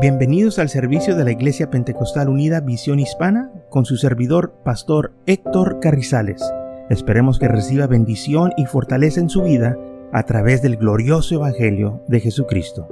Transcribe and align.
Bienvenidos 0.00 0.60
al 0.60 0.68
servicio 0.68 1.16
de 1.16 1.24
la 1.24 1.32
Iglesia 1.32 1.70
Pentecostal 1.70 2.28
Unida 2.28 2.60
Visión 2.60 3.00
Hispana 3.00 3.50
con 3.68 3.84
su 3.84 3.96
servidor, 3.96 4.54
Pastor 4.64 5.12
Héctor 5.26 5.80
Carrizales. 5.80 6.40
Esperemos 6.88 7.40
que 7.40 7.48
reciba 7.48 7.88
bendición 7.88 8.52
y 8.56 8.66
fortaleza 8.66 9.18
en 9.18 9.28
su 9.28 9.42
vida 9.42 9.76
a 10.12 10.22
través 10.22 10.62
del 10.62 10.76
glorioso 10.76 11.34
Evangelio 11.34 12.00
de 12.06 12.20
Jesucristo. 12.20 12.86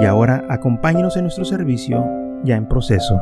Y 0.00 0.06
ahora 0.06 0.46
acompáñenos 0.48 1.18
en 1.18 1.24
nuestro 1.24 1.44
servicio 1.44 2.02
ya 2.44 2.56
en 2.56 2.66
proceso. 2.66 3.20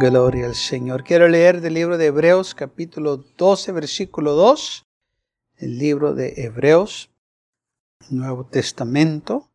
Gloria 0.00 0.46
al 0.46 0.54
Señor. 0.54 1.04
Quiero 1.04 1.28
leer 1.28 1.60
del 1.60 1.74
libro 1.74 1.98
de 1.98 2.06
Hebreos 2.06 2.54
capítulo 2.54 3.18
12 3.36 3.72
versículo 3.72 4.32
2 4.32 4.86
el 5.62 5.78
libro 5.78 6.12
de 6.12 6.34
Hebreos, 6.38 7.10
Nuevo 8.10 8.44
Testamento. 8.44 9.48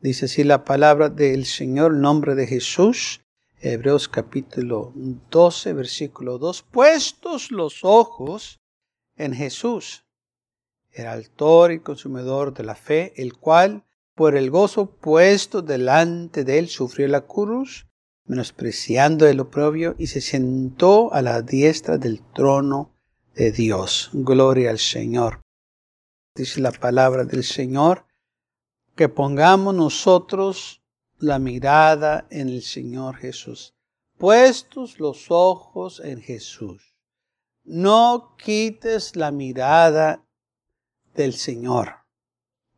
Dice 0.00 0.26
así 0.26 0.44
la 0.44 0.64
palabra 0.64 1.08
del 1.08 1.44
Señor, 1.44 1.94
nombre 1.94 2.36
de 2.36 2.46
Jesús. 2.46 3.20
Hebreos 3.60 4.08
capítulo 4.08 4.92
12, 4.94 5.72
versículo 5.72 6.38
2. 6.38 6.62
Puestos 6.70 7.50
los 7.50 7.80
ojos 7.82 8.60
en 9.16 9.34
Jesús, 9.34 10.04
el 10.92 11.08
autor 11.08 11.72
y 11.72 11.80
consumidor 11.80 12.54
de 12.54 12.62
la 12.62 12.76
fe, 12.76 13.12
el 13.16 13.36
cual, 13.36 13.82
por 14.14 14.36
el 14.36 14.52
gozo 14.52 14.86
puesto 14.86 15.62
delante 15.62 16.44
de 16.44 16.60
él, 16.60 16.68
sufrió 16.68 17.08
la 17.08 17.22
cruz, 17.22 17.88
menospreciando 18.24 19.26
el 19.26 19.40
oprobio, 19.40 19.96
y 19.98 20.06
se 20.06 20.20
sentó 20.20 21.12
a 21.12 21.22
la 21.22 21.42
diestra 21.42 21.98
del 21.98 22.22
trono 22.22 22.93
de 23.34 23.52
Dios. 23.52 24.10
Gloria 24.12 24.70
al 24.70 24.78
Señor. 24.78 25.40
Dice 26.34 26.60
la 26.60 26.72
palabra 26.72 27.24
del 27.24 27.44
Señor, 27.44 28.06
que 28.96 29.08
pongamos 29.08 29.74
nosotros 29.74 30.82
la 31.18 31.38
mirada 31.38 32.26
en 32.30 32.48
el 32.48 32.62
Señor 32.62 33.16
Jesús. 33.16 33.74
Puestos 34.18 35.00
los 35.00 35.30
ojos 35.30 36.00
en 36.00 36.20
Jesús. 36.20 36.96
No 37.64 38.36
quites 38.36 39.16
la 39.16 39.30
mirada 39.30 40.24
del 41.14 41.34
Señor. 41.34 42.04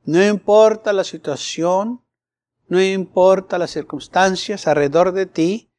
No 0.05 0.25
importa 0.25 0.93
la 0.93 1.05
situación, 1.05 2.05
no 2.69 2.81
importa 2.83 3.59
las 3.59 3.71
circunstancias 3.71 4.67
alrededor 4.67 5.12
de 5.12 5.27
ti, 5.27 5.71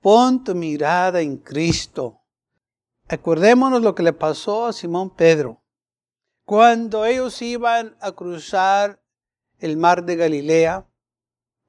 pon 0.00 0.42
tu 0.42 0.54
mirada 0.54 1.20
en 1.20 1.36
Cristo 1.36 2.21
Acordémonos 3.08 3.82
lo 3.82 3.94
que 3.94 4.02
le 4.02 4.12
pasó 4.12 4.66
a 4.66 4.72
Simón 4.72 5.10
Pedro. 5.10 5.62
Cuando 6.44 7.04
ellos 7.04 7.40
iban 7.42 7.96
a 8.00 8.12
cruzar 8.12 9.02
el 9.58 9.76
mar 9.76 10.04
de 10.04 10.16
Galilea, 10.16 10.86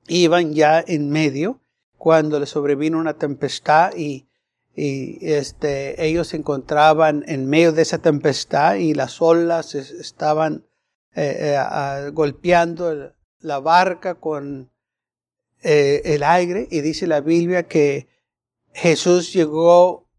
iban 0.07 0.53
ya 0.53 0.83
en 0.85 1.09
medio, 1.09 1.61
cuando 1.97 2.39
le 2.39 2.45
sobrevino 2.45 2.97
una 2.97 3.13
tempestad 3.13 3.93
y, 3.95 4.27
este, 4.75 6.03
ellos 6.03 6.29
se 6.29 6.37
encontraban 6.37 7.23
en 7.27 7.47
medio 7.47 7.71
de 7.71 7.83
esa 7.83 7.99
tempestad 7.99 8.75
y 8.75 8.95
las 8.95 9.21
olas 9.21 9.75
estaban 9.75 10.65
eh, 11.15 11.55
eh, 11.55 12.09
golpeando 12.11 13.13
la 13.39 13.59
barca 13.59 14.15
con 14.15 14.71
eh, 15.61 16.01
el 16.05 16.23
aire 16.23 16.67
y 16.71 16.81
dice 16.81 17.05
la 17.05 17.21
Biblia 17.21 17.67
que 17.67 18.07
Jesús 18.73 19.31
llegó 19.31 20.09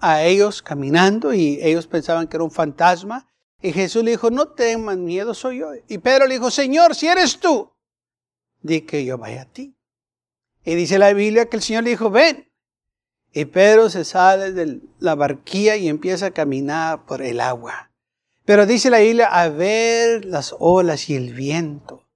a 0.00 0.22
ellos 0.22 0.62
caminando 0.62 1.34
y 1.34 1.58
ellos 1.62 1.86
pensaban 1.86 2.28
que 2.28 2.36
era 2.36 2.44
un 2.44 2.50
fantasma. 2.50 3.26
Y 3.60 3.72
Jesús 3.72 4.04
le 4.04 4.12
dijo, 4.12 4.30
no 4.30 4.48
teman 4.48 5.04
miedo, 5.04 5.34
soy 5.34 5.58
yo. 5.58 5.72
Y 5.88 5.98
Pedro 5.98 6.26
le 6.26 6.34
dijo, 6.34 6.50
Señor, 6.50 6.94
si 6.94 7.08
eres 7.08 7.38
tú, 7.40 7.72
di 8.62 8.82
que 8.82 9.04
yo 9.04 9.18
vaya 9.18 9.42
a 9.42 9.46
ti. 9.46 9.76
Y 10.64 10.74
dice 10.74 10.98
la 10.98 11.12
Biblia 11.12 11.48
que 11.48 11.56
el 11.56 11.62
Señor 11.62 11.84
le 11.84 11.90
dijo, 11.90 12.10
ven. 12.10 12.48
Y 13.32 13.44
Pedro 13.46 13.90
se 13.90 14.04
sale 14.04 14.52
de 14.52 14.80
la 15.00 15.14
barquilla 15.14 15.76
y 15.76 15.88
empieza 15.88 16.26
a 16.26 16.30
caminar 16.30 17.04
por 17.04 17.20
el 17.20 17.40
agua. 17.40 17.90
Pero 18.44 18.64
dice 18.64 18.88
la 18.88 19.00
Biblia, 19.00 19.26
a 19.26 19.48
ver 19.50 20.24
las 20.24 20.54
olas 20.58 21.10
y 21.10 21.16
el 21.16 21.34
viento. 21.34 22.08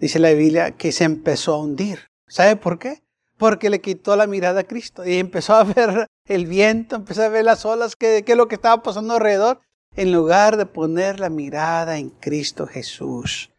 Dice 0.00 0.18
la 0.18 0.32
Biblia 0.32 0.72
que 0.72 0.90
se 0.90 1.04
empezó 1.04 1.54
a 1.54 1.62
hundir. 1.62 2.10
¿Sabe 2.26 2.56
por 2.56 2.78
qué? 2.80 3.03
Porque 3.44 3.68
le 3.68 3.82
quitó 3.82 4.16
la 4.16 4.26
mirada 4.26 4.60
a 4.60 4.64
Cristo 4.64 5.04
y 5.04 5.18
empezó 5.18 5.54
a 5.54 5.64
ver 5.64 6.06
el 6.26 6.46
viento, 6.46 6.96
empezó 6.96 7.24
a 7.24 7.28
ver 7.28 7.44
las 7.44 7.66
olas, 7.66 7.94
qué, 7.94 8.24
es 8.26 8.36
lo 8.38 8.48
que 8.48 8.54
estaba 8.54 8.82
pasando 8.82 9.12
alrededor, 9.12 9.60
en 9.96 10.12
lugar 10.12 10.56
de 10.56 10.64
poner 10.64 11.20
la 11.20 11.28
mirada 11.28 11.98
en 11.98 12.08
Cristo 12.08 12.66
Jesús. 12.66 13.50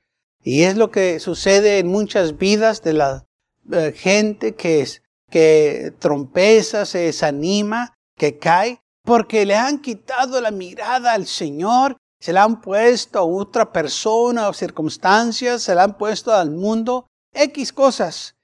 Y 0.42 0.64
es 0.64 0.76
lo 0.76 0.90
que 0.90 1.20
sucede 1.20 1.78
en 1.78 1.86
muchas 1.86 2.40
vidas 2.40 2.82
de 2.82 2.94
la 2.94 3.28
eh, 3.72 3.94
gente 3.96 4.56
que, 4.56 4.82
es, 4.82 5.04
que 5.30 5.94
trompeza, 6.00 6.88
se 6.88 6.98
desanima, 7.02 7.94
que 8.18 8.40
cae, 8.40 8.80
porque 9.04 9.46
le 9.46 9.54
han 9.54 9.84
quitado 9.84 10.42
la 10.42 10.50
mirada 10.50 11.14
al 11.14 11.28
Señor, 11.28 11.96
se 12.20 12.34
la 12.34 12.42
han 12.42 12.60
puesto 12.60 13.20
a 13.20 13.24
otra 13.24 13.72
persona 13.72 14.50
o 14.50 14.54
circunstancias, 14.54 15.62
se 15.62 15.76
la 15.76 15.84
han 15.84 15.96
puesto 15.96 16.34
al 16.34 16.50
mundo, 16.50 17.06
X 17.36 17.72
cosas 17.72 18.35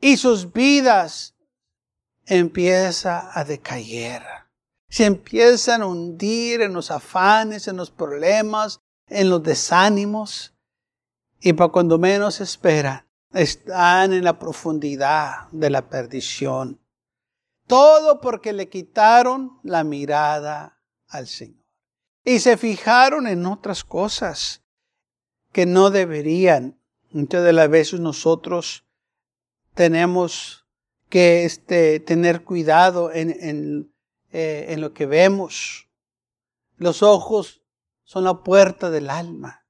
y 0.00 0.16
sus 0.16 0.52
vidas 0.52 1.34
empieza 2.26 3.30
a 3.38 3.44
decaer. 3.44 4.22
Se 4.88 5.04
empiezan 5.04 5.82
a 5.82 5.86
hundir 5.86 6.62
en 6.62 6.72
los 6.72 6.90
afanes, 6.90 7.68
en 7.68 7.76
los 7.76 7.90
problemas, 7.90 8.80
en 9.08 9.28
los 9.28 9.42
desánimos. 9.42 10.54
Y 11.40 11.52
para 11.52 11.70
cuando 11.70 11.98
menos 11.98 12.40
esperan, 12.40 13.06
están 13.32 14.12
en 14.12 14.24
la 14.24 14.38
profundidad 14.38 15.48
de 15.52 15.70
la 15.70 15.88
perdición. 15.88 16.80
Todo 17.66 18.20
porque 18.20 18.52
le 18.52 18.68
quitaron 18.68 19.58
la 19.62 19.84
mirada 19.84 20.80
al 21.08 21.26
Señor. 21.26 21.58
Y 22.24 22.40
se 22.40 22.56
fijaron 22.56 23.26
en 23.26 23.44
otras 23.46 23.84
cosas 23.84 24.62
que 25.52 25.66
no 25.66 25.90
deberían. 25.90 26.80
Muchas 27.10 27.44
de 27.44 27.52
las 27.52 27.68
veces 27.68 28.00
nosotros 28.00 28.87
tenemos 29.78 30.66
que 31.08 31.44
este, 31.44 32.00
tener 32.00 32.42
cuidado 32.42 33.12
en, 33.12 33.94
eh, 34.32 34.66
en 34.70 34.80
lo 34.80 34.92
que 34.92 35.06
vemos. 35.06 35.88
Los 36.78 37.04
ojos 37.04 37.62
son 38.02 38.24
la 38.24 38.42
puerta 38.42 38.90
del 38.90 39.08
alma. 39.08 39.64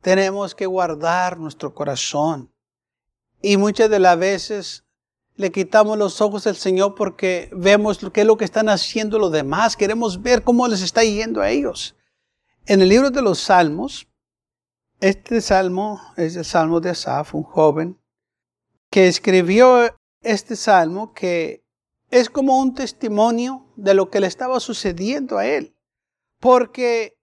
Tenemos 0.00 0.56
que 0.56 0.66
guardar 0.66 1.38
nuestro 1.38 1.76
corazón. 1.76 2.52
Y 3.40 3.56
muchas 3.56 3.88
de 3.88 4.00
las 4.00 4.18
veces 4.18 4.84
le 5.36 5.52
quitamos 5.52 5.96
los 5.96 6.20
ojos 6.20 6.48
al 6.48 6.56
Señor 6.56 6.96
porque 6.96 7.50
vemos 7.52 8.00
qué 8.12 8.22
es 8.22 8.26
lo 8.26 8.36
que 8.36 8.44
están 8.44 8.68
haciendo 8.68 9.20
los 9.20 9.30
demás. 9.30 9.76
Queremos 9.76 10.20
ver 10.20 10.42
cómo 10.42 10.66
les 10.66 10.82
está 10.82 11.04
yendo 11.04 11.40
a 11.40 11.50
ellos. 11.50 11.94
En 12.66 12.82
el 12.82 12.88
libro 12.88 13.12
de 13.12 13.22
los 13.22 13.38
Salmos, 13.38 14.08
este 14.98 15.40
salmo 15.40 16.00
es 16.16 16.34
el 16.34 16.44
salmo 16.44 16.80
de 16.80 16.90
Asaf, 16.90 17.32
un 17.32 17.44
joven 17.44 17.99
que 18.90 19.06
escribió 19.06 19.96
este 20.22 20.56
salmo 20.56 21.12
que 21.14 21.62
es 22.10 22.28
como 22.28 22.60
un 22.60 22.74
testimonio 22.74 23.72
de 23.76 23.94
lo 23.94 24.10
que 24.10 24.20
le 24.20 24.26
estaba 24.26 24.58
sucediendo 24.60 25.38
a 25.38 25.46
él, 25.46 25.74
porque 26.40 27.14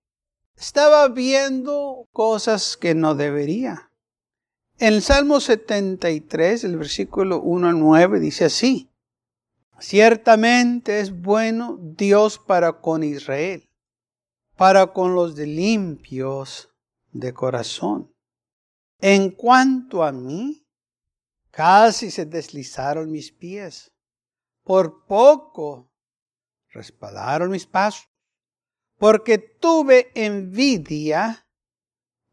estaba 0.56 1.08
viendo 1.10 2.06
cosas 2.14 2.78
que 2.78 2.96
no 2.96 3.16
debería. 3.16 3.92
En 4.80 4.94
el 4.94 5.02
Salmo 5.02 5.40
73, 5.40 6.64
el 6.64 6.78
versículo 6.78 7.42
1 7.42 7.70
al 7.70 7.80
9, 7.80 8.20
dice 8.20 8.46
así, 8.46 8.90
Ciertamente 9.80 11.00
es 11.02 11.22
bueno 11.22 11.78
Dios 11.80 12.40
para 12.40 12.82
con 12.82 13.04
Israel, 13.04 13.68
para 14.56 14.88
con 14.88 15.14
los 15.14 15.36
de 15.36 15.46
limpios 15.46 16.70
de 17.12 17.34
corazón. 17.34 18.12
En 19.00 19.30
cuanto 19.30 20.04
a 20.04 20.12
mí, 20.12 20.67
Casi 21.58 22.12
se 22.12 22.28
deslizaron 22.28 23.12
mis 23.12 23.32
pies. 23.32 23.92
Por 24.64 25.08
poco 25.08 25.90
respaldaron 26.70 27.50
mis 27.50 27.66
pasos, 27.66 28.08
porque 29.00 29.40
tuve 29.40 30.12
envidia 30.14 31.48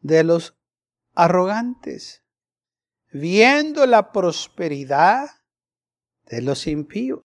de 0.00 0.25
los 0.25 0.59
arrogantes, 1.15 2.23
viendo 3.12 3.87
la 3.87 4.12
prosperidad 4.12 5.31
de 6.26 6.43
los 6.43 6.67
impíos. 6.67 7.23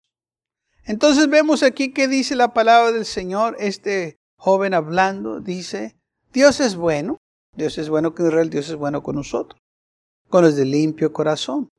Entonces 0.86 1.30
vemos 1.30 1.62
aquí 1.62 1.94
que 1.94 2.08
dice 2.08 2.36
la 2.36 2.56
palabra 2.56 2.92
del 2.92 3.06
Señor, 3.06 3.56
este 3.60 4.18
joven 4.36 4.74
hablando, 4.74 5.42
dice, 5.42 5.96
Dios 6.32 6.60
es 6.60 6.76
bueno, 6.76 7.20
Dios 7.56 7.78
es 7.78 7.88
bueno 7.88 8.16
con 8.16 8.26
Israel, 8.26 8.50
Dios 8.50 8.68
es 8.70 8.78
bueno 8.78 9.04
con 9.04 9.18
nosotros, 9.18 9.62
con 10.28 10.44
los 10.44 10.56
de 10.56 10.66
limpio 10.66 11.14
corazón. 11.14 11.70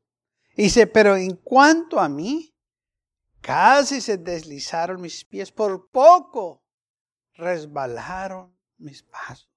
Dice, 0.56 0.86
pero 0.86 1.16
en 1.16 1.36
cuanto 1.36 1.98
a 1.98 2.08
mí, 2.08 2.54
casi 3.40 4.00
se 4.00 4.18
deslizaron 4.18 5.00
mis 5.00 5.24
pies, 5.24 5.50
por 5.50 5.90
poco 5.90 6.62
resbalaron 7.34 8.56
mis 8.78 9.02
pasos. 9.02 9.48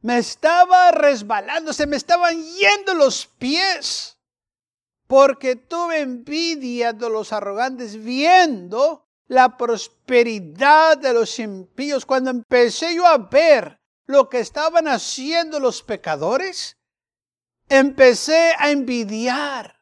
Me 0.00 0.18
estaba 0.18 0.90
resbalando, 0.90 1.72
se 1.72 1.86
me 1.86 1.96
estaban 1.96 2.42
yendo 2.42 2.94
los 2.94 3.26
pies, 3.26 4.18
porque 5.06 5.56
tuve 5.56 6.00
envidia 6.00 6.92
de 6.92 7.08
los 7.10 7.32
arrogantes 7.32 8.02
viendo 8.02 9.06
la 9.26 9.56
prosperidad 9.56 10.96
de 10.98 11.12
los 11.12 11.38
impíos. 11.38 12.06
Cuando 12.06 12.30
empecé 12.30 12.94
yo 12.94 13.06
a 13.06 13.18
ver 13.18 13.80
lo 14.06 14.28
que 14.28 14.40
estaban 14.40 14.88
haciendo 14.88 15.60
los 15.60 15.82
pecadores, 15.82 16.78
empecé 17.68 18.52
a 18.58 18.70
envidiar 18.70 19.73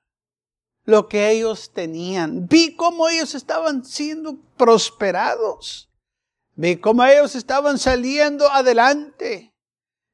lo 0.85 1.09
que 1.09 1.31
ellos 1.31 1.73
tenían. 1.73 2.47
Vi 2.49 2.75
cómo 2.75 3.09
ellos 3.09 3.35
estaban 3.35 3.85
siendo 3.85 4.37
prosperados. 4.57 5.89
Vi 6.55 6.77
cómo 6.77 7.05
ellos 7.05 7.35
estaban 7.35 7.79
saliendo 7.79 8.51
adelante. 8.51 9.55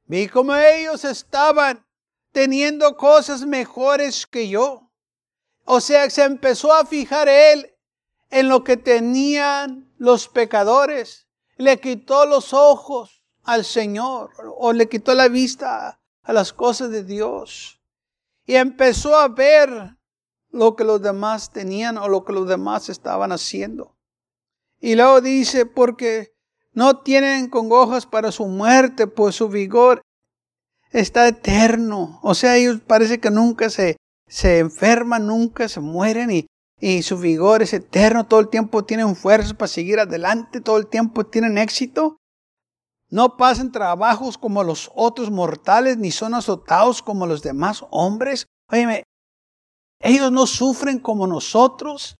Vi 0.04 0.28
cómo 0.28 0.54
ellos 0.54 1.04
estaban 1.04 1.84
teniendo 2.32 2.96
cosas 2.96 3.44
mejores 3.44 4.26
que 4.26 4.48
yo. 4.48 4.90
O 5.64 5.80
sea, 5.80 6.08
se 6.10 6.24
empezó 6.24 6.72
a 6.72 6.86
fijar 6.86 7.28
él 7.28 7.74
en 8.30 8.48
lo 8.48 8.64
que 8.64 8.76
tenían 8.76 9.92
los 9.98 10.28
pecadores. 10.28 11.26
Le 11.56 11.80
quitó 11.80 12.24
los 12.26 12.52
ojos 12.54 13.22
al 13.42 13.64
Señor 13.64 14.30
o 14.58 14.72
le 14.72 14.88
quitó 14.88 15.14
la 15.14 15.28
vista 15.28 16.00
a 16.22 16.32
las 16.32 16.52
cosas 16.52 16.90
de 16.90 17.04
Dios. 17.04 17.80
Y 18.46 18.54
empezó 18.54 19.16
a 19.16 19.28
ver 19.28 19.97
lo 20.50 20.76
que 20.76 20.84
los 20.84 21.02
demás 21.02 21.52
tenían 21.52 21.98
o 21.98 22.08
lo 22.08 22.24
que 22.24 22.32
los 22.32 22.48
demás 22.48 22.88
estaban 22.88 23.32
haciendo. 23.32 23.96
Y 24.80 24.94
luego 24.94 25.20
dice, 25.20 25.66
porque 25.66 26.32
no 26.72 27.00
tienen 27.00 27.48
congojas 27.48 28.06
para 28.06 28.32
su 28.32 28.46
muerte, 28.46 29.06
pues 29.06 29.36
su 29.36 29.48
vigor 29.48 30.02
está 30.92 31.26
eterno. 31.26 32.20
O 32.22 32.34
sea, 32.34 32.56
ellos 32.56 32.80
parece 32.86 33.18
que 33.18 33.30
nunca 33.30 33.70
se, 33.70 33.96
se 34.26 34.58
enferman, 34.58 35.26
nunca 35.26 35.68
se 35.68 35.80
mueren 35.80 36.30
y, 36.30 36.46
y 36.80 37.02
su 37.02 37.18
vigor 37.18 37.62
es 37.62 37.72
eterno. 37.72 38.26
Todo 38.26 38.40
el 38.40 38.48
tiempo 38.48 38.84
tienen 38.84 39.16
fuerzas 39.16 39.54
para 39.54 39.68
seguir 39.68 39.98
adelante, 39.98 40.60
todo 40.60 40.78
el 40.78 40.86
tiempo 40.86 41.26
tienen 41.26 41.58
éxito. 41.58 42.16
No 43.10 43.36
pasan 43.36 43.72
trabajos 43.72 44.36
como 44.36 44.62
los 44.62 44.90
otros 44.94 45.30
mortales, 45.30 45.96
ni 45.96 46.10
son 46.10 46.34
azotados 46.34 47.02
como 47.02 47.26
los 47.26 47.42
demás 47.42 47.84
hombres. 47.90 48.46
Óyeme, 48.70 49.04
ellos 50.00 50.30
no 50.30 50.46
sufren 50.46 50.98
como 50.98 51.26
nosotros. 51.26 52.16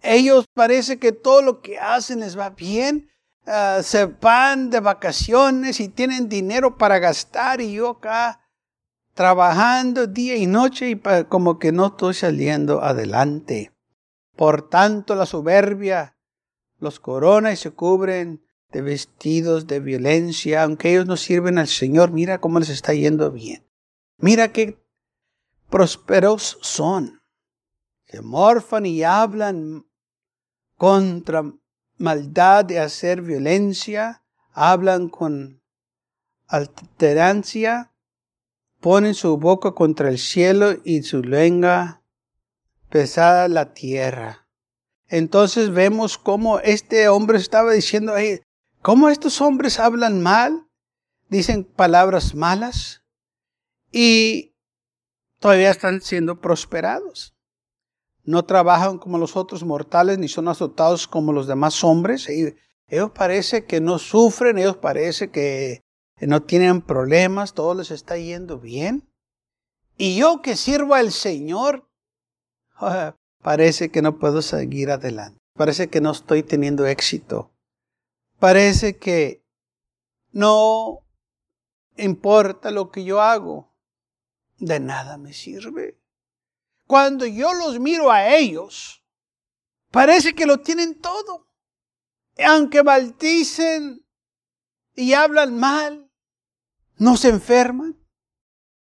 Ellos 0.00 0.46
parece 0.54 0.98
que 0.98 1.12
todo 1.12 1.42
lo 1.42 1.60
que 1.60 1.78
hacen 1.78 2.20
les 2.20 2.38
va 2.38 2.50
bien. 2.50 3.10
Ah, 3.46 3.80
se 3.82 4.06
van 4.06 4.70
de 4.70 4.80
vacaciones 4.80 5.80
y 5.80 5.88
tienen 5.88 6.28
dinero 6.28 6.76
para 6.76 6.98
gastar 6.98 7.60
y 7.60 7.72
yo 7.72 7.90
acá 7.90 8.40
trabajando 9.14 10.06
día 10.06 10.36
y 10.36 10.46
noche 10.46 10.90
y 10.90 11.00
como 11.28 11.58
que 11.58 11.72
no 11.72 11.86
estoy 11.86 12.14
saliendo 12.14 12.82
adelante. 12.82 13.72
Por 14.36 14.68
tanto, 14.68 15.14
la 15.14 15.26
soberbia 15.26 16.16
los 16.78 17.00
corona 17.00 17.50
y 17.50 17.56
se 17.56 17.72
cubren 17.72 18.44
de 18.70 18.82
vestidos 18.82 19.66
de 19.66 19.80
violencia, 19.80 20.62
aunque 20.62 20.90
ellos 20.90 21.06
no 21.06 21.16
sirven 21.16 21.58
al 21.58 21.66
Señor. 21.66 22.12
Mira 22.12 22.40
cómo 22.40 22.60
les 22.60 22.68
está 22.68 22.92
yendo 22.94 23.32
bien. 23.32 23.66
Mira 24.18 24.52
qué 24.52 24.78
prósperos 25.68 26.58
son 26.60 27.17
se 28.08 28.22
morfan 28.22 28.86
y 28.86 29.02
hablan 29.02 29.86
contra 30.76 31.44
maldad 31.98 32.64
de 32.64 32.80
hacer 32.80 33.20
violencia, 33.20 34.24
hablan 34.52 35.10
con 35.10 35.62
alterancia, 36.46 37.92
ponen 38.80 39.14
su 39.14 39.36
boca 39.36 39.72
contra 39.72 40.08
el 40.08 40.18
cielo 40.18 40.76
y 40.84 41.02
su 41.02 41.22
lengua 41.22 42.02
pesada 42.88 43.46
la 43.48 43.74
tierra. 43.74 44.48
Entonces 45.08 45.70
vemos 45.70 46.16
cómo 46.16 46.60
este 46.60 47.08
hombre 47.08 47.36
estaba 47.36 47.72
diciendo 47.72 48.14
ahí, 48.14 48.40
cómo 48.80 49.10
estos 49.10 49.42
hombres 49.42 49.78
hablan 49.78 50.22
mal, 50.22 50.66
dicen 51.28 51.64
palabras 51.64 52.34
malas 52.34 53.04
y 53.92 54.54
todavía 55.40 55.70
están 55.70 56.00
siendo 56.00 56.40
prosperados 56.40 57.37
no 58.28 58.44
trabajan 58.44 58.98
como 58.98 59.16
los 59.16 59.36
otros 59.36 59.64
mortales, 59.64 60.18
ni 60.18 60.28
son 60.28 60.48
azotados 60.48 61.08
como 61.08 61.32
los 61.32 61.46
demás 61.46 61.82
hombres. 61.82 62.28
Ellos 62.28 63.10
parece 63.14 63.64
que 63.64 63.80
no 63.80 63.98
sufren, 63.98 64.58
ellos 64.58 64.76
parece 64.76 65.30
que 65.30 65.82
no 66.20 66.42
tienen 66.42 66.82
problemas, 66.82 67.54
todo 67.54 67.72
les 67.72 67.90
está 67.90 68.18
yendo 68.18 68.58
bien. 68.58 69.08
Y 69.96 70.18
yo 70.18 70.42
que 70.42 70.56
sirvo 70.56 70.94
al 70.94 71.10
Señor, 71.10 71.88
parece 73.42 73.90
que 73.90 74.02
no 74.02 74.18
puedo 74.18 74.42
seguir 74.42 74.90
adelante. 74.90 75.38
Parece 75.54 75.88
que 75.88 76.02
no 76.02 76.10
estoy 76.10 76.42
teniendo 76.42 76.86
éxito. 76.86 77.50
Parece 78.38 78.98
que 78.98 79.42
no 80.32 80.98
importa 81.96 82.70
lo 82.70 82.90
que 82.90 83.04
yo 83.04 83.22
hago. 83.22 83.72
De 84.58 84.80
nada 84.80 85.16
me 85.16 85.32
sirve. 85.32 85.97
Cuando 86.88 87.26
yo 87.26 87.52
los 87.52 87.78
miro 87.78 88.10
a 88.10 88.34
ellos, 88.34 89.04
parece 89.90 90.34
que 90.34 90.46
lo 90.46 90.60
tienen 90.60 90.98
todo. 90.98 91.46
Aunque 92.42 92.82
maldicen 92.82 94.06
y 94.94 95.12
hablan 95.12 95.58
mal, 95.58 96.10
no 96.96 97.18
se 97.18 97.28
enferman. 97.28 97.94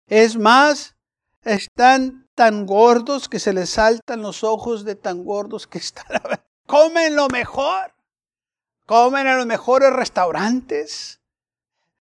Es 0.05 0.37
más, 0.37 0.95
están 1.43 2.29
tan 2.33 2.65
gordos 2.65 3.27
que 3.27 3.39
se 3.39 3.51
les 3.51 3.71
saltan 3.71 4.21
los 4.21 4.41
ojos 4.41 4.85
de 4.85 4.95
tan 4.95 5.25
gordos 5.25 5.67
que 5.67 5.79
están. 5.79 6.05
Comen 6.65 7.13
lo 7.13 7.27
mejor. 7.27 7.93
Comen 8.85 9.27
en 9.27 9.35
los 9.35 9.45
mejores 9.45 9.91
restaurantes. 9.91 11.19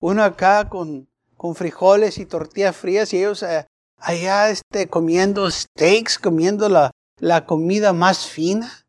Uno 0.00 0.22
acá 0.22 0.68
con, 0.68 1.08
con 1.38 1.54
frijoles 1.54 2.18
y 2.18 2.26
tortillas 2.26 2.76
frías 2.76 3.14
y 3.14 3.16
ellos 3.16 3.42
eh, 3.42 3.66
allá 3.98 4.50
este, 4.50 4.88
comiendo 4.88 5.50
steaks, 5.50 6.18
comiendo 6.18 6.68
la, 6.68 6.90
la 7.18 7.46
comida 7.46 7.92
más 7.92 8.26
fina 8.26 8.86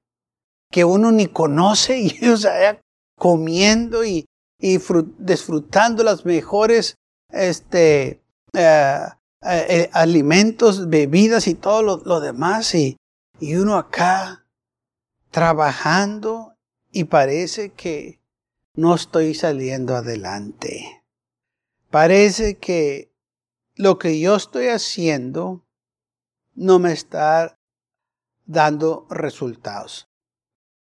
que 0.71 0.83
uno 0.86 1.12
ni 1.12 1.27
conoce 1.27 2.00
y 2.00 2.18
ellos 2.21 2.45
allá 2.45 2.81
comiendo 3.18 4.06
y, 4.06 4.25
y 4.59 4.79
disfrutando 5.17 6.03
las 6.03 6.25
mejores 6.25 6.96
este, 7.31 8.22
eh, 8.53 9.00
eh, 9.43 9.65
eh, 9.70 9.89
alimentos, 9.93 10.89
bebidas 10.89 11.48
y 11.48 11.55
todo 11.55 11.84
lo, 11.84 11.98
lo 11.98 12.20
demás 12.20 12.74
y, 12.75 12.98
y 13.39 13.55
uno 13.55 13.77
acá 13.77 14.46
trabajando 15.31 16.55
y 16.91 17.05
parece 17.05 17.70
que 17.70 18.20
no 18.75 18.96
estoy 18.96 19.34
saliendo 19.34 19.96
adelante. 19.96 21.03
Parece 21.89 22.58
que 22.58 23.12
lo 23.77 24.00
que 24.00 24.19
yo 24.19 24.36
estoy 24.36 24.67
haciendo 24.67 25.63
no 26.55 26.79
me 26.79 26.91
está 26.91 27.57
dando 28.46 29.05
resultados. 29.10 30.07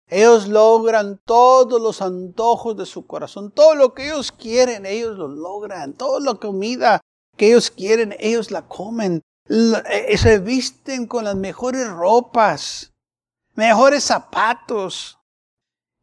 Ellos 0.09 0.47
logran 0.47 1.19
todos 1.25 1.81
los 1.81 2.01
antojos 2.01 2.77
de 2.77 2.85
su 2.85 3.05
corazón, 3.05 3.51
todo 3.51 3.75
lo 3.75 3.93
que 3.93 4.05
ellos 4.05 4.31
quieren, 4.31 4.85
ellos 4.85 5.17
lo 5.17 5.27
logran, 5.27 5.93
toda 5.93 6.21
la 6.21 6.35
comida 6.35 7.01
que 7.35 7.47
ellos 7.47 7.69
quieren, 7.69 8.15
ellos 8.19 8.49
la 8.49 8.67
comen, 8.67 9.21
eh, 9.49 10.17
se 10.17 10.39
visten 10.39 11.07
con 11.07 11.25
las 11.25 11.35
mejores 11.35 11.89
ropas, 11.89 12.93
mejores 13.53 14.05
zapatos. 14.05 15.19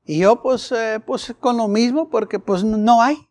Y 0.05 0.19
yo 0.19 0.43
pues, 0.43 0.71
eh, 0.73 1.01
pues 1.05 1.35
con 1.41 1.57
lo 1.57 1.67
mismo 1.67 2.11
porque 2.11 2.39
pues 2.39 2.63
no 2.63 3.01
hay. 3.01 3.27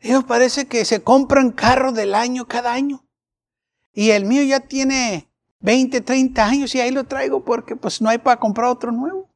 Ellos 0.00 0.24
parece 0.24 0.66
que 0.66 0.84
se 0.84 1.02
compran 1.02 1.50
carro 1.50 1.92
del 1.92 2.14
año 2.14 2.46
cada 2.46 2.72
año. 2.72 3.04
Y 3.92 4.10
el 4.10 4.24
mío 4.24 4.42
ya 4.42 4.60
tiene 4.60 5.28
20, 5.60 6.00
30 6.00 6.44
años 6.44 6.74
y 6.74 6.80
ahí 6.80 6.90
lo 6.90 7.04
traigo 7.04 7.44
porque 7.44 7.74
pues 7.74 8.00
no 8.00 8.08
hay 8.08 8.18
para 8.18 8.38
comprar 8.38 8.70
otro 8.70 8.92
nuevo. 8.92 9.28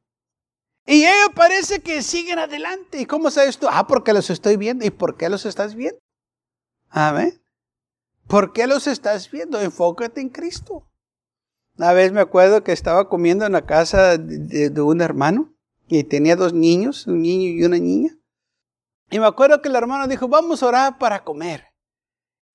Y 0.85 1.05
ellos 1.05 1.31
parece 1.35 1.81
que 1.81 2.01
siguen 2.01 2.39
adelante. 2.39 2.99
¿Y 2.99 3.05
cómo 3.05 3.31
sabes 3.31 3.57
tú? 3.57 3.67
Ah, 3.69 3.87
porque 3.87 4.13
los 4.13 4.29
estoy 4.29 4.57
viendo. 4.57 4.85
¿Y 4.85 4.89
por 4.89 5.17
qué 5.17 5.29
los 5.29 5.45
estás 5.45 5.75
viendo? 5.75 5.99
Amén. 6.89 7.41
¿Por 8.27 8.53
qué 8.53 8.67
los 8.67 8.87
estás 8.87 9.31
viendo? 9.31 9.59
Enfócate 9.59 10.21
en 10.21 10.29
Cristo. 10.29 10.87
Una 11.77 11.93
vez 11.93 12.11
me 12.11 12.21
acuerdo 12.21 12.63
que 12.63 12.71
estaba 12.71 13.09
comiendo 13.09 13.45
en 13.45 13.53
la 13.53 13.65
casa 13.65 14.17
de, 14.17 14.69
de 14.69 14.81
un 14.81 15.01
hermano 15.01 15.53
y 15.87 16.03
tenía 16.03 16.35
dos 16.35 16.53
niños, 16.53 17.07
un 17.07 17.21
niño 17.21 17.49
y 17.49 17.63
una 17.63 17.79
niña. 17.79 18.15
Y 19.13 19.19
me 19.19 19.27
acuerdo 19.27 19.61
que 19.61 19.69
el 19.69 19.75
hermano 19.75 20.07
dijo, 20.07 20.27
vamos 20.27 20.63
a 20.63 20.65
orar 20.65 20.97
para 20.97 21.23
comer. 21.23 21.67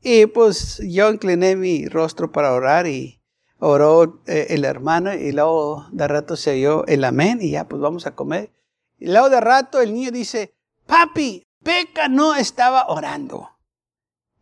Y 0.03 0.27
pues 0.27 0.83
yo 0.85 1.09
incliné 1.09 1.55
mi 1.55 1.87
rostro 1.87 2.33
para 2.33 2.53
orar 2.53 2.89
y 2.89 3.23
oró 3.61 4.25
eh, 4.27 4.49
el 4.51 4.65
hermano 4.65 5.15
y 5.15 5.31
luego 5.31 5.87
de 5.93 6.09
rato 6.09 6.35
se 6.35 6.55
oyó 6.55 6.85
el 6.87 7.05
amén 7.05 7.39
y 7.41 7.53
ya 7.53 7.69
pues 7.69 7.81
vamos 7.81 8.07
a 8.09 8.17
comer. 8.17 8.53
Y 8.99 9.07
luego 9.07 9.31
de 9.31 9.41
rato 9.41 9.81
el 9.81 9.95
niño 9.95 10.11
dice, 10.11 10.53
papi, 10.85 11.47
peca 11.63 12.09
no 12.09 12.35
estaba 12.35 12.89
orando. 12.89 13.51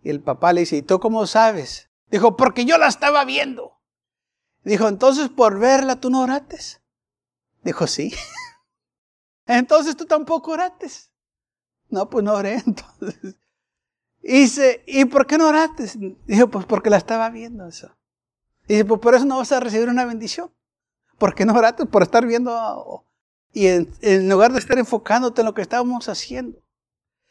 Y 0.02 0.08
el 0.08 0.22
papá 0.22 0.54
le 0.54 0.60
dice, 0.60 0.78
¿y 0.78 0.82
tú 0.82 0.98
cómo 0.98 1.26
sabes? 1.26 1.90
Dijo, 2.06 2.34
porque 2.34 2.64
yo 2.64 2.78
la 2.78 2.88
estaba 2.88 3.26
viendo. 3.26 3.78
Dijo, 4.64 4.88
entonces 4.88 5.28
por 5.28 5.58
verla 5.58 6.00
tú 6.00 6.08
no 6.08 6.22
orates. 6.22 6.80
Dijo, 7.62 7.86
sí. 7.86 8.14
entonces 9.46 9.98
tú 9.98 10.06
tampoco 10.06 10.52
orates. 10.52 11.12
No, 11.88 12.10
pues 12.10 12.24
no 12.24 12.34
oré 12.34 12.54
entonces. 12.66 13.36
Y 14.22 14.40
dice, 14.40 14.82
¿y 14.86 15.04
por 15.04 15.26
qué 15.26 15.38
no 15.38 15.48
orates? 15.48 15.96
Dijo, 16.26 16.48
pues 16.48 16.66
porque 16.66 16.90
la 16.90 16.96
estaba 16.96 17.30
viendo 17.30 17.66
eso. 17.66 17.96
Y 18.66 18.74
dice, 18.74 18.84
pues 18.84 19.00
por 19.00 19.14
eso 19.14 19.24
no 19.24 19.38
vas 19.38 19.52
a 19.52 19.60
recibir 19.60 19.88
una 19.88 20.04
bendición. 20.04 20.52
¿Por 21.18 21.34
qué 21.34 21.44
no 21.44 21.54
orates? 21.54 21.86
Por 21.86 22.02
estar 22.02 22.26
viendo 22.26 23.04
y 23.56 23.68
en, 23.68 24.28
lugar 24.28 24.52
de 24.52 24.58
estar 24.58 24.78
enfocándote 24.78 25.40
en 25.40 25.46
lo 25.46 25.54
que 25.54 25.62
estábamos 25.62 26.10
haciendo. 26.10 26.58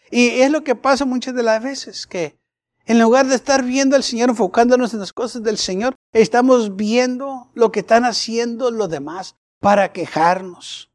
Y 0.10 0.42
es 0.42 0.50
lo 0.50 0.64
que 0.64 0.74
pasa 0.74 1.06
muchas 1.06 1.36
de 1.36 1.44
las 1.44 1.62
veces, 1.62 2.08
que 2.08 2.40
en 2.88 3.00
lugar 3.00 3.28
de 3.28 3.36
estar 3.36 3.64
viendo 3.64 3.96
al 3.96 4.02
Señor, 4.02 4.30
enfocándonos 4.30 4.92
en 4.96 5.02
las 5.02 5.14
cosas 5.14 5.44
del 5.44 5.60
Señor, 5.60 5.96
estamos 6.14 6.76
viendo 6.76 7.52
lo 7.54 7.72
que 7.72 7.82
están 7.82 8.06
haciendo 8.06 8.72
los 8.72 8.90
demás 8.90 9.36
para 9.60 9.94
quejarnos. 9.94 10.92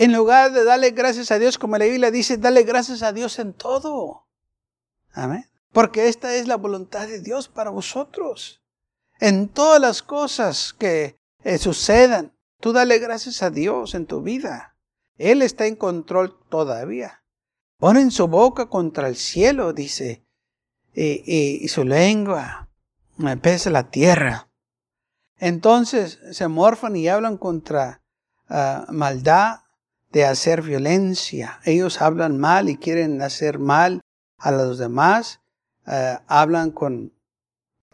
En 0.00 0.14
lugar 0.14 0.52
de 0.52 0.64
darle 0.64 0.92
gracias 0.92 1.30
a 1.30 1.38
Dios, 1.38 1.58
como 1.58 1.76
la 1.76 1.84
Biblia 1.84 2.10
dice, 2.10 2.38
dale 2.38 2.62
gracias 2.62 3.02
a 3.02 3.12
Dios 3.12 3.38
en 3.38 3.52
todo. 3.52 4.26
Amén. 5.12 5.44
Porque 5.74 6.08
esta 6.08 6.34
es 6.36 6.48
la 6.48 6.56
voluntad 6.56 7.06
de 7.06 7.20
Dios 7.20 7.48
para 7.48 7.68
vosotros. 7.68 8.62
En 9.18 9.50
todas 9.50 9.78
las 9.78 10.02
cosas 10.02 10.72
que 10.72 11.20
eh, 11.44 11.58
sucedan, 11.58 12.32
tú 12.60 12.72
dale 12.72 12.98
gracias 12.98 13.42
a 13.42 13.50
Dios 13.50 13.94
en 13.94 14.06
tu 14.06 14.22
vida. 14.22 14.74
Él 15.18 15.42
está 15.42 15.66
en 15.66 15.76
control 15.76 16.34
todavía. 16.48 17.22
Ponen 17.76 18.10
su 18.10 18.26
boca 18.26 18.70
contra 18.70 19.06
el 19.06 19.16
cielo, 19.16 19.74
dice, 19.74 20.24
y, 20.94 21.68
su 21.68 21.84
lengua 21.84 22.70
pesa 23.42 23.68
la 23.68 23.90
tierra. 23.90 24.48
Entonces 25.36 26.20
se 26.32 26.48
morfan 26.48 26.96
y 26.96 27.06
hablan 27.06 27.36
contra 27.36 28.00
ah, 28.48 28.86
maldad 28.88 29.60
de 30.10 30.24
hacer 30.24 30.62
violencia. 30.62 31.60
Ellos 31.64 32.02
hablan 32.02 32.38
mal 32.38 32.68
y 32.68 32.76
quieren 32.76 33.22
hacer 33.22 33.58
mal 33.58 34.00
a 34.38 34.50
los 34.50 34.78
demás. 34.78 35.40
Ah, 35.86 36.22
hablan 36.26 36.70
con 36.70 37.12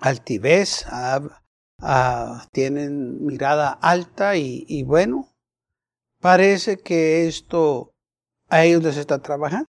altivez, 0.01 0.85
ah, 0.89 2.47
tienen 2.53 3.25
mirada 3.25 3.71
alta 3.71 4.37
y, 4.37 4.65
y 4.69 4.83
bueno, 4.83 5.29
parece 6.21 6.79
que 6.79 7.27
esto 7.27 7.93
a 8.49 8.65
ellos 8.65 8.83
les 8.83 8.97
está 8.97 9.19
trabajando. 9.19 9.69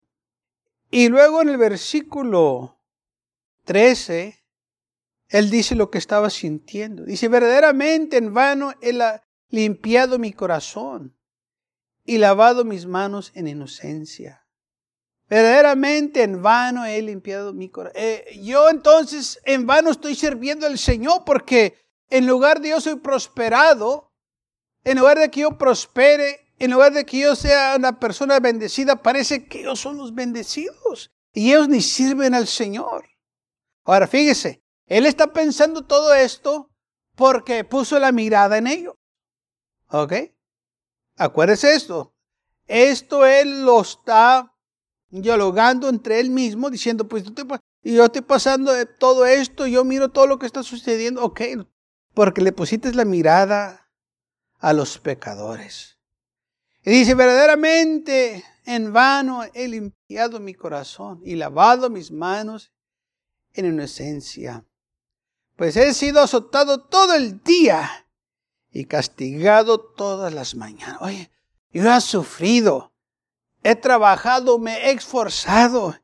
Y 0.92 1.10
luego 1.10 1.42
en 1.42 1.50
el 1.50 1.58
versículo 1.58 2.80
13, 3.66 4.40
él 5.30 5.50
dice 5.50 5.76
lo 5.76 5.90
que 5.90 5.98
estaba 5.98 6.30
sintiendo. 6.30 7.04
Dice, 7.04 7.28
verdaderamente 7.28 8.18
en 8.18 8.34
vano 8.34 8.74
he 8.82 8.98
limpiado 9.50 10.20
mi 10.20 10.32
corazón 10.32 11.16
y 12.06 12.20
lavado 12.20 12.64
mis 12.64 12.86
manos 12.86 13.32
en 13.34 13.48
inocencia. 13.48 14.46
Verdaderamente 15.28 16.22
en 16.22 16.42
vano 16.42 16.86
he 16.86 17.02
limpiado 17.02 17.52
mi 17.52 17.70
corazón. 17.70 18.00
Eh, 18.00 18.40
yo 18.44 18.70
entonces 18.70 19.42
en 19.44 19.66
vano 19.66 19.90
estoy 19.90 20.14
sirviendo 20.16 20.68
al 20.68 20.78
Señor 20.78 21.24
porque 21.26 21.76
en 22.10 22.28
lugar 22.28 22.62
de 22.62 22.70
yo 22.70 22.80
soy 22.80 22.96
prosperado, 22.96 24.14
en 24.84 25.00
lugar 25.00 25.18
de 25.18 25.32
que 25.32 25.42
yo 25.42 25.58
prospere, 25.58 26.54
en 26.60 26.72
lugar 26.72 26.94
de 26.94 27.06
que 27.06 27.20
yo 27.20 27.36
sea 27.36 27.76
una 27.76 28.00
persona 28.00 28.40
bendecida, 28.40 29.02
parece 29.02 29.48
que 29.48 29.62
ellos 29.62 29.80
son 29.80 29.98
los 29.98 30.14
bendecidos 30.14 31.12
y 31.34 31.50
ellos 31.50 31.68
ni 31.68 31.82
sirven 31.82 32.36
al 32.36 32.46
Señor. 32.46 33.06
Ahora 33.84 34.06
fíjese, 34.06 34.64
él 34.86 35.08
está 35.08 35.34
pensando 35.34 35.86
todo 35.86 36.14
esto 36.14 36.70
porque 37.16 37.64
puso 37.64 37.98
la 37.98 38.12
mirada 38.12 38.60
en 38.60 38.68
ellos. 38.68 38.94
¿Ok? 39.90 40.14
Acuérdese 41.18 41.74
esto. 41.74 42.14
Esto 42.68 43.26
él 43.26 43.66
lo 43.66 43.82
está 43.82 44.54
dialogando 45.10 45.88
entre 45.88 46.20
él 46.20 46.30
mismo, 46.30 46.70
diciendo, 46.70 47.08
pues 47.08 47.24
yo 47.84 48.06
estoy 48.06 48.22
pasando 48.22 48.74
todo 48.98 49.26
esto, 49.26 49.68
yo 49.68 49.84
miro 49.84 50.10
todo 50.10 50.28
lo 50.28 50.40
que 50.40 50.46
está 50.46 50.64
sucediendo. 50.64 51.24
Ok, 51.24 51.42
porque 52.14 52.42
le 52.42 52.52
pusiste 52.52 52.94
la 52.94 53.06
mirada 53.06 53.90
a 54.60 54.74
los 54.74 54.98
pecadores. 54.98 55.98
Y 56.84 56.92
dice, 56.92 57.16
verdaderamente 57.16 58.44
en 58.66 58.92
vano 58.94 59.44
he 59.54 59.68
limpiado 59.68 60.40
mi 60.40 60.54
corazón 60.54 61.22
y 61.24 61.36
lavado 61.36 61.90
mis 61.90 62.12
manos 62.12 62.72
en 63.54 63.68
inocencia. 63.68 64.66
Pues 65.56 65.78
he 65.78 65.94
sido 65.94 66.22
azotado 66.22 66.82
todo 66.86 67.14
el 67.14 67.42
día 67.44 68.05
y 68.76 68.86
castigado 68.88 69.80
todas 69.80 70.34
las 70.34 70.54
mañanas. 70.56 70.98
Oye, 71.00 71.32
yo 71.72 71.90
he 71.90 72.02
sufrido, 72.02 72.92
he 73.64 73.74
trabajado, 73.76 74.60
me 74.60 74.76
he 74.86 74.92
esforzado 74.92 75.96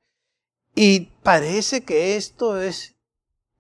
y 0.74 1.12
parece 1.22 1.84
que 1.84 2.16
esto 2.16 2.62
es 2.62 2.96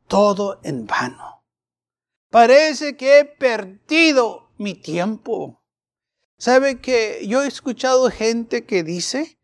todo 0.08 0.62
en 0.63 0.88
vano. 0.88 1.44
Parece 2.30 2.96
que 2.96 3.20
he 3.20 3.25
perdido 3.25 4.50
mi 4.58 4.75
tiempo. 4.75 5.62
¿Sabe 6.38 6.80
que 6.80 7.27
yo 7.27 7.44
he 7.44 7.48
escuchado 7.48 8.10
gente 8.10 8.65
que 8.65 8.82
dice 8.82 9.38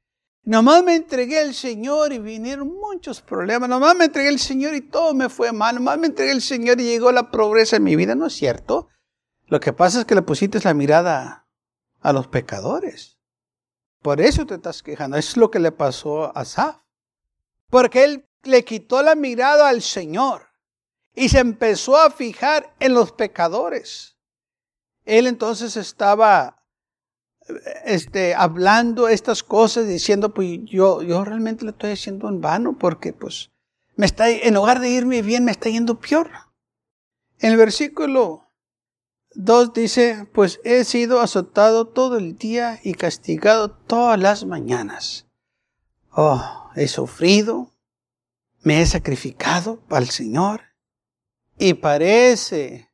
Nomás 0.46 0.82
me 0.82 0.96
entregué 0.96 1.40
al 1.40 1.54
Señor 1.54 2.14
y 2.14 2.20
vinieron 2.20 2.74
muchos 2.74 3.20
problemas. 3.22 3.68
Nomás 3.68 3.98
me 3.98 4.06
entregué 4.06 4.30
al 4.30 4.40
Señor 4.40 4.76
y 4.76 4.80
todo 4.80 5.14
me 5.14 5.28
fue 5.28 5.52
mal. 5.52 5.76
Nomás 5.76 5.98
me 5.98 6.08
entregué 6.08 6.32
al 6.32 6.42
Señor 6.42 6.80
y 6.80 6.86
llegó 6.86 7.12
la 7.12 7.32
pobreza 7.32 7.76
en 7.76 7.84
mi 7.84 7.98
vida. 7.98 8.16
No 8.16 8.28
es 8.28 8.34
cierto. 8.34 8.88
Lo 9.48 9.60
que 9.60 9.74
pasa 9.74 10.00
es 10.00 10.06
que 10.06 10.16
le 10.16 10.22
pusiste 10.22 10.60
la 10.60 10.74
mirada 10.74 11.48
a 12.01 12.13
los 12.13 12.27
pecadores. 12.27 13.18
Por 14.01 14.22
eso 14.22 14.46
te 14.46 14.56
estás 14.56 14.84
quejando. 14.84 15.18
Eso 15.18 15.32
es 15.32 15.38
lo 15.38 15.51
que 15.51 15.60
le 15.60 15.72
pasó 15.72 16.36
a 16.38 16.46
Saf. 16.46 16.77
Porque 17.70 18.04
él 18.04 18.30
le 18.44 18.63
quitó 18.63 19.01
la 19.01 19.16
mirada 19.16 19.70
al 19.70 19.82
Señor 19.82 20.48
y 21.13 21.30
se 21.30 21.39
empezó 21.39 21.98
a 21.98 22.12
fijar 22.12 22.75
en 22.80 22.94
los 22.94 23.12
pecadores. 23.12 24.18
Él 25.06 25.27
entonces 25.27 25.75
estaba 25.77 26.63
este, 27.86 28.36
hablando 28.36 29.08
estas 29.08 29.44
cosas, 29.44 29.88
diciendo, 29.88 30.34
pues 30.34 30.60
yo, 30.66 31.01
yo 31.01 31.24
realmente 31.24 31.66
lo 31.66 31.72
estoy 31.72 31.92
haciendo 31.92 32.27
en 32.30 32.42
vano 32.42 32.77
porque 32.77 33.13
pues 33.13 33.51
me 33.96 34.06
está, 34.06 34.30
en 34.30 34.54
lugar 34.54 34.80
de 34.80 34.89
irme 34.89 35.22
bien, 35.22 35.46
me 35.46 35.51
está 35.51 35.70
yendo 35.70 36.00
peor. 36.00 36.30
En 37.39 37.51
el 37.51 37.58
versículo 37.58 38.47
2 39.39 39.72
dice, 39.72 40.27
pues 40.34 40.60
he 40.63 40.84
sido 40.84 41.22
azotado 41.22 41.86
todo 41.86 42.17
el 42.17 42.39
día 42.39 42.79
y 42.84 42.96
castigado 42.96 43.70
todas 43.70 44.20
las 44.20 44.46
mañanas. 44.46 45.27
Oh, 46.10 46.72
he 46.75 46.88
sufrido, 46.88 47.72
me 48.63 48.82
he 48.82 48.86
sacrificado 48.88 49.84
al 49.91 50.10
Señor 50.10 50.62
y 51.60 51.75
parece 51.75 52.89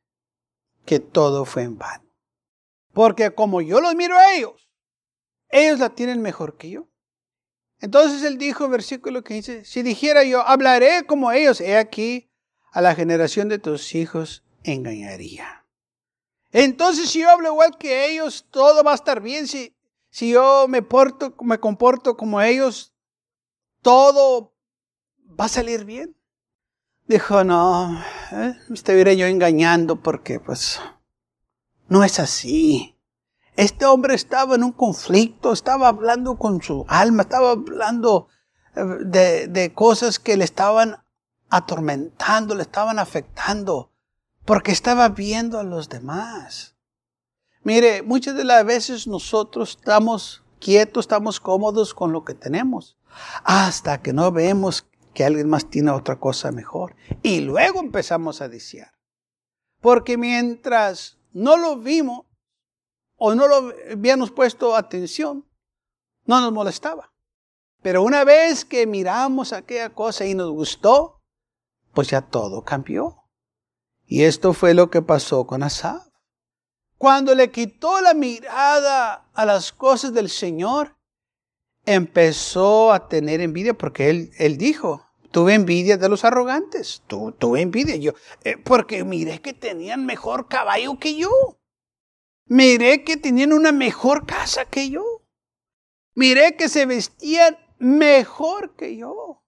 que 0.84 1.00
todo 1.00 1.46
fue 1.46 1.62
en 1.62 1.78
vano. 1.78 2.14
Porque 2.92 3.30
como 3.30 3.62
yo 3.62 3.80
los 3.80 3.94
miro 3.94 4.14
a 4.14 4.34
ellos, 4.34 4.68
ellos 5.48 5.78
la 5.78 5.94
tienen 5.94 6.20
mejor 6.20 6.58
que 6.58 6.68
yo. 6.68 6.88
Entonces 7.80 8.22
él 8.22 8.36
dijo, 8.36 8.68
versículo 8.68 9.24
que 9.24 9.32
dice, 9.32 9.64
si 9.64 9.82
dijera 9.82 10.24
yo, 10.24 10.42
hablaré 10.46 11.06
como 11.06 11.32
ellos, 11.32 11.62
he 11.62 11.78
aquí, 11.78 12.30
a 12.70 12.82
la 12.82 12.94
generación 12.94 13.48
de 13.48 13.58
tus 13.58 13.94
hijos 13.94 14.44
engañaría. 14.62 15.63
Entonces 16.54 17.10
si 17.10 17.18
yo 17.18 17.30
hablo 17.30 17.48
igual 17.48 17.76
que 17.76 18.12
ellos, 18.12 18.46
todo 18.48 18.84
va 18.84 18.92
a 18.92 18.94
estar 18.94 19.20
bien. 19.20 19.48
Si, 19.48 19.76
si 20.08 20.30
yo 20.30 20.66
me, 20.68 20.82
porto, 20.82 21.34
me 21.42 21.58
comporto 21.58 22.16
como 22.16 22.40
ellos, 22.40 22.94
todo 23.82 24.54
va 25.38 25.46
a 25.46 25.48
salir 25.48 25.84
bien. 25.84 26.16
Dijo, 27.08 27.42
no, 27.42 28.00
eh, 28.30 28.54
me 28.68 29.16
yo 29.16 29.26
engañando 29.26 30.00
porque 30.00 30.38
pues 30.38 30.80
no 31.88 32.04
es 32.04 32.20
así. 32.20 32.96
Este 33.56 33.84
hombre 33.84 34.14
estaba 34.14 34.54
en 34.54 34.62
un 34.62 34.72
conflicto, 34.72 35.52
estaba 35.52 35.88
hablando 35.88 36.38
con 36.38 36.62
su 36.62 36.84
alma, 36.86 37.22
estaba 37.22 37.50
hablando 37.50 38.28
eh, 38.76 38.84
de, 39.04 39.48
de 39.48 39.74
cosas 39.74 40.20
que 40.20 40.36
le 40.36 40.44
estaban 40.44 41.04
atormentando, 41.50 42.54
le 42.54 42.62
estaban 42.62 43.00
afectando, 43.00 43.90
porque 44.44 44.72
estaba 44.72 45.08
viendo 45.08 45.58
a 45.58 45.64
los 45.64 45.88
demás. 45.88 46.76
Mire, 47.62 48.02
muchas 48.02 48.36
de 48.36 48.44
las 48.44 48.64
veces 48.64 49.06
nosotros 49.06 49.76
estamos 49.78 50.42
quietos, 50.60 51.04
estamos 51.04 51.40
cómodos 51.40 51.94
con 51.94 52.12
lo 52.12 52.24
que 52.24 52.34
tenemos, 52.34 52.98
hasta 53.42 54.02
que 54.02 54.12
no 54.12 54.32
vemos 54.32 54.86
que 55.14 55.24
alguien 55.24 55.48
más 55.48 55.70
tiene 55.70 55.90
otra 55.90 56.18
cosa 56.18 56.52
mejor. 56.52 56.94
Y 57.22 57.40
luego 57.40 57.80
empezamos 57.80 58.40
a 58.42 58.48
desear. 58.48 58.92
Porque 59.80 60.18
mientras 60.18 61.18
no 61.32 61.56
lo 61.56 61.76
vimos 61.76 62.26
o 63.16 63.34
no 63.34 63.48
lo 63.48 63.72
habíamos 63.90 64.30
puesto 64.30 64.76
atención, 64.76 65.46
no 66.26 66.40
nos 66.40 66.52
molestaba. 66.52 67.12
Pero 67.82 68.02
una 68.02 68.24
vez 68.24 68.64
que 68.64 68.86
miramos 68.86 69.52
aquella 69.52 69.90
cosa 69.90 70.26
y 70.26 70.34
nos 70.34 70.50
gustó, 70.50 71.22
pues 71.92 72.08
ya 72.08 72.22
todo 72.22 72.64
cambió. 72.64 73.23
Y 74.14 74.22
esto 74.22 74.52
fue 74.52 74.74
lo 74.74 74.90
que 74.90 75.02
pasó 75.02 75.44
con 75.44 75.64
Asaf. 75.64 76.06
Cuando 76.98 77.34
le 77.34 77.50
quitó 77.50 78.00
la 78.00 78.14
mirada 78.14 79.28
a 79.34 79.44
las 79.44 79.72
cosas 79.72 80.14
del 80.14 80.30
Señor, 80.30 80.96
empezó 81.84 82.92
a 82.92 83.08
tener 83.08 83.40
envidia 83.40 83.74
porque 83.74 84.10
él, 84.10 84.30
él 84.38 84.56
dijo, 84.56 85.04
tuve 85.32 85.54
envidia 85.54 85.96
de 85.96 86.08
los 86.08 86.24
arrogantes, 86.24 87.02
tuve 87.08 87.60
envidia 87.60 87.96
yo, 87.96 88.12
eh, 88.44 88.56
porque 88.56 89.02
miré 89.02 89.40
que 89.40 89.52
tenían 89.52 90.06
mejor 90.06 90.46
caballo 90.46 90.96
que 91.00 91.16
yo, 91.16 91.58
miré 92.44 93.02
que 93.02 93.16
tenían 93.16 93.52
una 93.52 93.72
mejor 93.72 94.26
casa 94.26 94.64
que 94.64 94.90
yo, 94.90 95.26
miré 96.14 96.54
que 96.54 96.68
se 96.68 96.86
vestían 96.86 97.58
mejor 97.80 98.76
que 98.76 98.96
yo, 98.96 99.42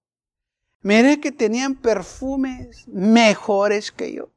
miré 0.80 1.20
que 1.20 1.30
tenían 1.30 1.76
perfumes 1.76 2.88
mejores 2.88 3.92
que 3.92 4.12
yo, 4.12 4.32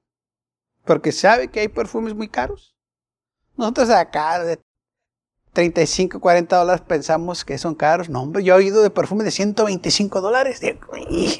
porque 0.85 1.11
sabe 1.11 1.49
que 1.49 1.61
hay 1.61 1.67
perfumes 1.67 2.15
muy 2.15 2.27
caros. 2.27 2.75
Nosotros 3.57 3.89
acá 3.89 4.43
de 4.43 4.59
35, 5.53 6.19
40 6.19 6.55
dólares 6.55 6.81
pensamos 6.87 7.43
que 7.43 7.57
son 7.57 7.75
caros. 7.75 8.09
No, 8.09 8.21
hombre, 8.21 8.43
yo 8.43 8.53
he 8.53 8.57
oído 8.57 8.81
de 8.81 8.89
perfume 8.89 9.23
de 9.23 9.31
125 9.31 10.21
dólares. 10.21 10.61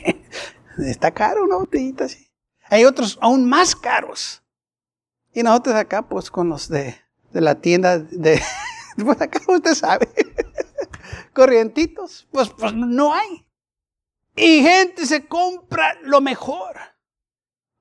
Está 0.78 1.12
caro 1.12 1.44
una 1.44 1.58
botellita 1.58 2.06
así. 2.06 2.30
Hay 2.70 2.86
otros 2.86 3.18
aún 3.22 3.48
más 3.48 3.76
caros. 3.76 4.44
Y 5.34 5.44
nosotros 5.44 5.76
acá, 5.76 6.02
pues 6.04 6.32
con 6.32 6.50
los 6.50 6.70
de, 6.70 6.96
de 7.32 7.42
la 7.42 7.56
tienda 7.56 8.00
de... 8.00 8.42
Pues 9.04 9.22
acá 9.22 9.40
usted 9.48 9.76
sabe. 9.76 10.10
Corrientitos. 11.34 12.28
Pues, 12.32 12.50
pues 12.50 12.74
no 12.74 13.14
hay. 13.14 13.46
Y 14.36 14.62
gente 14.62 15.06
se 15.06 15.26
compra 15.26 15.98
lo 16.04 16.20
mejor. 16.20 16.76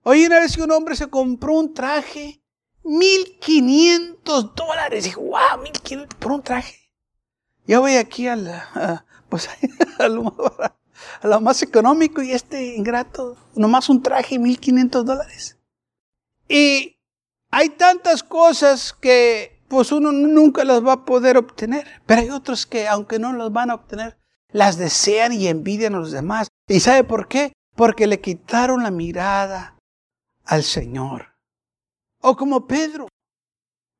Oye, 0.08 0.26
una 0.26 0.40
vez 0.40 0.56
que 0.56 0.62
un 0.62 0.72
hombre 0.72 0.96
se 0.96 1.08
compró 1.08 1.52
un 1.52 1.74
traje 1.74 2.42
1500 2.82 4.54
dólares. 4.54 5.06
Y 5.06 5.12
wow, 5.14 5.62
1500 5.62 6.18
por 6.18 6.32
un 6.32 6.42
traje. 6.42 6.78
Yo 7.66 7.82
voy 7.82 7.96
aquí 7.96 8.26
a, 8.26 8.34
la, 8.34 9.04
pues, 9.28 9.50
lo, 9.98 11.40
más 11.42 11.62
económico 11.62 12.22
y 12.22 12.32
este 12.32 12.74
ingrato, 12.74 13.36
nomás 13.54 13.90
un 13.90 14.02
traje, 14.02 14.38
1500 14.38 15.04
dólares. 15.04 15.58
Y 16.48 16.98
hay 17.50 17.68
tantas 17.68 18.22
cosas 18.22 18.94
que 18.94 19.62
pues 19.68 19.92
uno 19.92 20.10
nunca 20.10 20.64
las 20.64 20.82
va 20.82 20.94
a 20.94 21.04
poder 21.04 21.36
obtener, 21.36 21.86
pero 22.06 22.22
hay 22.22 22.30
otros 22.30 22.64
que 22.64 22.88
aunque 22.88 23.18
no 23.18 23.34
las 23.34 23.52
van 23.52 23.70
a 23.70 23.74
obtener, 23.74 24.18
las 24.52 24.78
desean 24.78 25.34
y 25.34 25.48
envidian 25.48 25.96
a 25.96 25.98
los 25.98 26.12
demás. 26.12 26.48
¿Y 26.66 26.80
sabe 26.80 27.04
por 27.04 27.28
qué? 27.28 27.52
Porque 27.76 28.06
le 28.06 28.22
quitaron 28.22 28.82
la 28.82 28.90
mirada 28.90 29.74
al 30.48 30.64
Señor. 30.64 31.36
O 32.20 32.34
como 32.34 32.66
Pedro. 32.66 33.06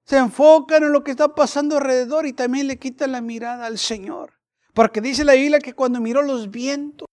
Se 0.05 0.17
enfocan 0.17 0.83
en 0.83 0.93
lo 0.93 1.05
que 1.05 1.11
está 1.11 1.35
pasando 1.35 1.77
alrededor 1.77 2.27
y 2.27 2.33
también 2.33 2.67
le 2.67 2.79
quitan 2.79 3.13
la 3.13 3.21
mirada 3.21 3.67
al 3.67 3.79
Señor. 3.79 4.41
Porque 4.73 5.03
dice 5.03 5.25
la 5.25 5.35
Biblia 5.35 5.59
que 5.59 5.75
cuando 5.75 6.01
miró 6.01 6.23
los 6.23 6.51
vientos, 6.51 7.07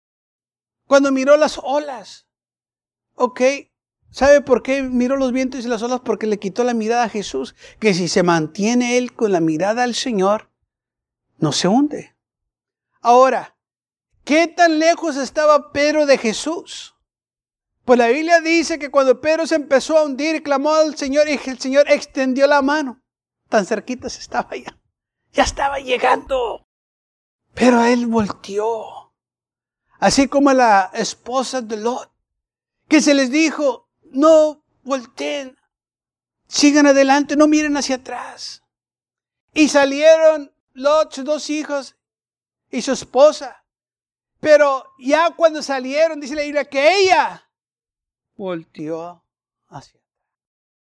cuando 0.87 1.11
miró 1.11 1.35
las 1.35 1.59
olas, 1.63 2.27
ok, 3.15 3.41
¿sabe 4.11 4.41
por 4.41 4.61
qué 4.61 4.83
miró 4.83 5.17
los 5.17 5.31
vientos 5.31 5.65
y 5.65 5.67
las 5.67 5.81
olas? 5.81 6.01
Porque 6.01 6.27
le 6.27 6.37
quitó 6.37 6.63
la 6.63 6.75
mirada 6.75 7.05
a 7.05 7.09
Jesús. 7.09 7.55
Que 7.79 7.95
si 7.95 8.07
se 8.07 8.21
mantiene 8.21 8.99
él 8.99 9.13
con 9.13 9.31
la 9.31 9.39
mirada 9.39 9.81
al 9.81 9.95
Señor, 9.95 10.51
no 11.37 11.51
se 11.51 11.67
hunde. 11.67 12.15
Ahora, 13.01 13.57
¿qué 14.23 14.47
tan 14.47 14.77
lejos 14.77 15.17
estaba 15.17 15.71
Pedro 15.71 16.05
de 16.05 16.19
Jesús? 16.19 16.92
Pues 17.85 17.99
la 17.99 18.07
Biblia 18.07 18.39
dice 18.39 18.79
que 18.79 18.89
cuando 18.89 19.19
Pedro 19.19 19.45
se 19.45 19.55
empezó 19.55 19.97
a 19.97 20.03
hundir, 20.03 20.41
clamó 20.41 20.73
al 20.73 20.95
Señor 20.95 21.27
y 21.27 21.39
el 21.49 21.59
Señor 21.59 21.85
extendió 21.89 22.47
la 22.47 22.61
mano. 22.61 23.01
Tan 23.49 23.65
cerquita 23.65 24.09
se 24.09 24.19
estaba 24.19 24.55
ya. 24.55 24.79
Ya 25.33 25.43
estaba 25.43 25.79
llegando. 25.79 26.65
Pero 27.53 27.83
él 27.83 28.07
volteó. 28.07 29.13
Así 29.99 30.27
como 30.27 30.53
la 30.53 30.91
esposa 30.93 31.61
de 31.61 31.77
Lot, 31.77 32.11
que 32.87 33.01
se 33.01 33.13
les 33.13 33.31
dijo, 33.31 33.89
no 34.11 34.63
volteen, 34.83 35.57
sigan 36.47 36.87
adelante, 36.87 37.35
no 37.35 37.47
miren 37.47 37.75
hacia 37.77 37.95
atrás. 37.95 38.63
Y 39.53 39.69
salieron 39.69 40.53
Lot, 40.73 41.13
sus 41.13 41.25
dos 41.25 41.49
hijos 41.49 41.95
y 42.69 42.81
su 42.81 42.91
esposa. 42.93 43.65
Pero 44.39 44.85
ya 44.99 45.31
cuando 45.31 45.61
salieron, 45.61 46.19
dice 46.19 46.35
la 46.35 46.41
Biblia, 46.41 46.65
que 46.65 47.01
ella 47.01 47.42
volteó 48.35 49.23
hacia 49.67 49.99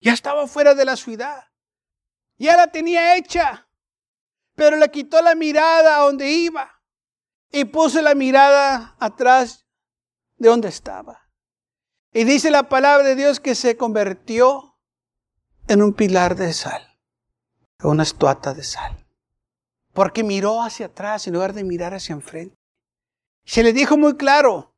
Ya 0.00 0.12
estaba 0.12 0.46
fuera 0.46 0.74
de 0.74 0.84
la 0.84 0.96
ciudad. 0.96 1.44
Ya 2.38 2.56
la 2.56 2.72
tenía 2.72 3.16
hecha. 3.16 3.68
Pero 4.54 4.76
le 4.76 4.90
quitó 4.90 5.22
la 5.22 5.34
mirada 5.34 5.96
a 5.96 6.00
donde 6.00 6.30
iba 6.30 6.82
y 7.50 7.64
puso 7.66 8.02
la 8.02 8.14
mirada 8.14 8.96
atrás 8.98 9.66
de 10.38 10.48
donde 10.48 10.68
estaba. 10.68 11.28
Y 12.12 12.24
dice 12.24 12.50
la 12.50 12.68
palabra 12.68 13.06
de 13.06 13.14
Dios 13.14 13.40
que 13.40 13.54
se 13.54 13.76
convirtió 13.76 14.76
en 15.68 15.82
un 15.82 15.94
pilar 15.94 16.34
de 16.36 16.52
sal, 16.52 16.98
una 17.82 18.02
estuata 18.02 18.52
de 18.52 18.64
sal. 18.64 19.06
Porque 19.92 20.24
miró 20.24 20.62
hacia 20.62 20.86
atrás 20.86 21.26
en 21.26 21.34
lugar 21.34 21.52
de 21.52 21.64
mirar 21.64 21.94
hacia 21.94 22.14
enfrente. 22.14 22.56
Se 23.44 23.62
le 23.62 23.72
dijo 23.72 23.96
muy 23.96 24.16
claro, 24.16 24.74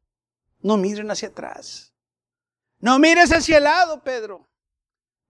no 0.61 0.77
miren 0.77 1.11
hacia 1.11 1.29
atrás. 1.29 1.94
No 2.81 2.99
mires 2.99 3.33
hacia 3.33 3.59
el 3.59 3.65
lado, 3.65 4.03
Pedro. 4.03 4.49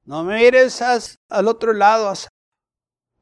No 0.04 0.24
mires 0.24 0.82
al 1.28 1.48
otro 1.48 1.72
lado. 1.72 2.12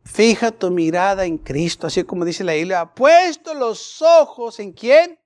Fija 0.04 0.50
tu 0.50 0.70
mirada 0.70 1.24
en 1.24 1.38
Cristo, 1.38 1.86
así 1.86 2.02
como 2.04 2.24
dice 2.24 2.42
la 2.44 2.54
Biblia. 2.54 2.80
Ha 2.80 2.94
puesto 2.94 3.54
los 3.54 4.02
ojos 4.02 4.58
en 4.58 4.72
quién? 4.72 5.20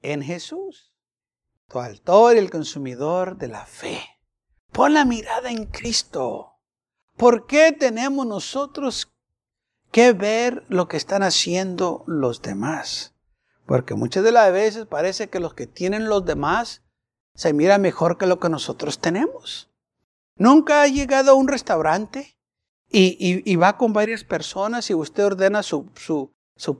En 0.00 0.22
Jesús. 0.22 0.92
Tu 1.68 1.78
autor 1.78 2.36
y 2.36 2.38
el 2.38 2.50
consumidor 2.50 3.36
de 3.36 3.48
la 3.48 3.66
fe. 3.66 4.00
Pon 4.72 4.94
la 4.94 5.04
mirada 5.04 5.50
en 5.50 5.66
Cristo. 5.66 6.52
¿Por 7.16 7.46
qué 7.46 7.72
tenemos 7.72 8.26
nosotros 8.26 9.12
que 9.90 10.12
ver 10.12 10.64
lo 10.68 10.88
que 10.88 10.96
están 10.96 11.22
haciendo 11.22 12.04
los 12.06 12.40
demás? 12.40 13.14
Porque 13.66 13.94
muchas 13.94 14.24
de 14.24 14.32
las 14.32 14.50
veces 14.52 14.86
parece 14.86 15.28
que 15.28 15.40
los 15.40 15.54
que 15.54 15.66
tienen 15.66 16.08
los 16.08 16.24
demás 16.24 16.82
se 17.34 17.52
mira 17.52 17.78
mejor 17.78 18.18
que 18.18 18.26
lo 18.26 18.38
que 18.38 18.48
nosotros 18.48 18.98
tenemos. 18.98 19.70
Nunca 20.36 20.82
ha 20.82 20.88
llegado 20.88 21.32
a 21.32 21.34
un 21.34 21.48
restaurante 21.48 22.36
y, 22.88 23.56
va 23.56 23.76
con 23.76 23.92
varias 23.92 24.24
personas 24.24 24.90
y 24.90 24.94
usted 24.94 25.24
ordena 25.24 25.62
su, 25.62 25.90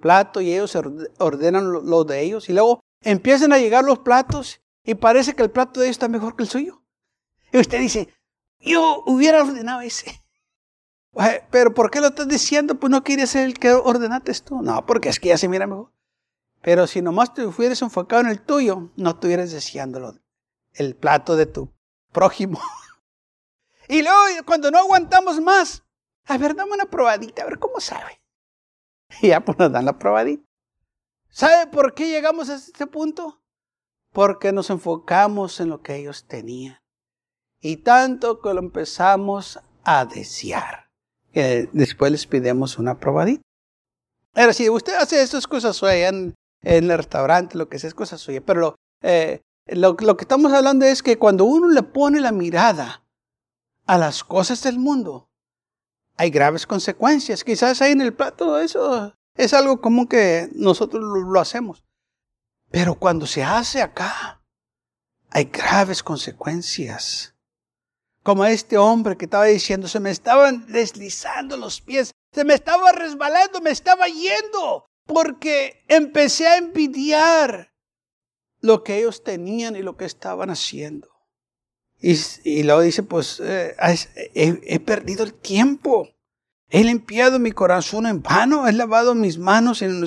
plato 0.01 0.41
y 0.41 0.53
ellos 0.53 0.77
ordenan 1.19 1.73
lo, 1.73 2.05
de 2.05 2.21
ellos 2.23 2.49
y 2.49 2.53
luego 2.53 2.81
empiezan 3.03 3.53
a 3.53 3.59
llegar 3.59 3.85
los 3.85 4.01
platos 4.01 4.61
y 4.85 4.95
parece 4.95 5.35
que 5.35 5.43
el 5.43 5.51
plato 5.51 5.81
de 5.81 5.87
ellos 5.87 5.95
está 5.95 6.09
mejor 6.09 6.37
que 6.37 6.43
el 6.43 6.49
suyo. 6.49 6.83
Y 7.53 7.59
usted 7.59 7.79
dice, 7.79 8.09
yo 8.61 9.03
hubiera 9.07 9.43
ordenado 9.43 9.81
ese. 9.81 10.23
Pero 11.51 11.75
¿por 11.75 11.91
qué 11.91 12.01
lo 12.01 12.09
estás 12.09 12.29
diciendo? 12.29 12.77
Pues 12.77 12.91
no 12.91 13.05
quieres 13.05 13.31
ser 13.31 13.45
el 13.45 13.55
que 13.59 13.73
ordenaste 13.73 14.33
tú. 14.45 14.62
No, 14.62 14.87
porque 14.87 15.11
es 15.11 15.21
que 15.21 15.29
ya 15.29 15.38
se 15.38 15.49
mira 15.49 15.67
mejor. 15.67 15.93
Pero 16.62 16.87
si 16.87 17.03
nomás 17.03 17.35
te 17.35 17.45
hubieras 17.45 17.83
enfocado 17.83 18.23
en 18.23 18.29
el 18.29 18.41
tuyo, 18.41 18.91
no 18.97 19.11
estuvieras 19.11 19.53
deseándolo 19.53 20.15
el 20.75 20.97
plato 20.97 21.37
de 21.37 21.47
tu 21.47 21.73
prójimo. 22.13 22.61
y 23.89 24.03
luego, 24.03 24.19
cuando 24.47 24.71
no 24.71 24.79
aguantamos 24.79 25.41
más, 25.41 25.83
a 26.27 26.39
ver, 26.39 26.55
dame 26.55 26.73
una 26.73 26.87
probadita, 26.87 27.43
a 27.43 27.47
ver 27.47 27.59
cómo 27.59 27.81
sabe. 27.81 28.21
Y 29.21 29.29
ya 29.29 29.41
pues 29.41 29.59
nos 29.59 29.73
dan 29.73 29.85
la 29.85 29.99
probadita. 29.99 30.45
¿Sabe 31.29 31.67
por 31.71 31.95
qué 31.95 32.09
llegamos 32.09 32.51
a 32.51 32.57
este 32.57 32.87
punto? 32.87 33.43
Porque 34.13 34.53
nos 34.53 34.71
enfocamos 34.71 35.61
en 35.61 35.71
lo 35.71 35.83
que 35.83 35.97
ellos 35.97 36.27
tenían. 36.27 36.79
Y 37.61 37.79
tanto 37.79 38.41
que 38.41 38.53
lo 38.53 38.61
empezamos 38.61 39.61
a 39.85 40.05
desear. 40.05 40.89
Después 41.33 42.13
les 42.13 42.27
pidemos 42.27 42.79
una 42.79 42.99
probadita. 42.99 43.43
Ahora, 44.35 44.53
si 44.53 44.69
usted 44.69 44.95
hace 44.95 45.23
estas 45.23 45.47
cosas 45.47 45.77
suyas 45.77 46.13
en, 46.13 46.35
en, 46.63 46.91
el 46.91 46.97
restaurante, 46.97 47.57
lo 47.57 47.69
que 47.69 47.79
sea, 47.79 47.89
es 47.89 47.95
cosa 47.95 48.19
suya. 48.19 48.43
Pero 48.45 48.61
lo, 48.61 48.77
eh, 49.03 49.41
lo, 49.66 49.96
que 49.96 50.25
estamos 50.25 50.53
hablando 50.53 50.85
es 50.85 51.03
que 51.03 51.18
cuando 51.18 51.44
uno 51.44 51.68
le 51.68 51.83
pone 51.83 52.20
la 52.20 52.33
mirada 52.33 53.05
a 53.87 53.98
las 53.98 54.25
cosas 54.25 54.62
del 54.62 54.79
mundo, 54.79 55.31
hay 56.16 56.31
graves 56.31 56.66
consecuencias. 56.66 57.44
Quizás 57.44 57.81
ahí 57.81 57.92
en 57.92 58.01
el 58.01 58.14
plato 58.14 58.59
eso 58.59 59.14
es 59.37 59.55
algo 59.55 59.81
común 59.81 60.07
que 60.07 60.48
nosotros 60.55 61.03
lo, 61.03 61.40
hacemos. 61.40 61.85
Pero 62.70 62.94
cuando 62.94 63.27
se 63.27 63.42
hace 63.42 63.83
acá, 63.83 64.42
hay 65.31 65.44
graves 65.44 66.03
consecuencias. 66.03 67.35
Como 68.22 68.44
este 68.44 68.79
hombre 68.79 69.16
que 69.16 69.25
estaba 69.25 69.44
diciendo, 69.46 69.88
se 69.88 70.01
me 70.01 70.11
estaban 70.11 70.66
deslizando 70.66 71.57
los 71.57 71.81
pies, 71.81 72.12
se 72.33 72.44
me 72.44 72.55
estaba 72.55 72.92
resbalando, 72.92 73.61
me 73.61 73.70
estaba 73.70 74.07
yendo. 74.07 74.87
porque 75.05 75.85
empecé 75.88 76.46
a 76.46 76.57
envidiar 76.57 77.72
lo 78.62 78.83
que 78.83 78.98
ellos 78.98 79.22
tenían 79.22 79.77
y 79.77 79.83
lo 79.83 79.96
que 79.96 80.07
estaban 80.07 80.48
haciendo. 80.48 81.09
Y, 82.01 82.62
luego 82.64 82.81
dice, 82.81 83.03
pues 83.05 83.38
eh, 83.40 83.77
he, 84.35 84.81
perdido 84.81 85.22
el 85.22 85.35
tiempo. 85.35 86.09
He 86.68 86.83
limpiado 86.83 87.38
mi 87.38 87.53
corazón 87.53 88.07
en 88.07 88.22
vano, 88.22 88.66
he 88.66 88.72
lavado 88.72 89.14
mis 89.14 89.38
manos 89.38 89.83
en 89.83 90.05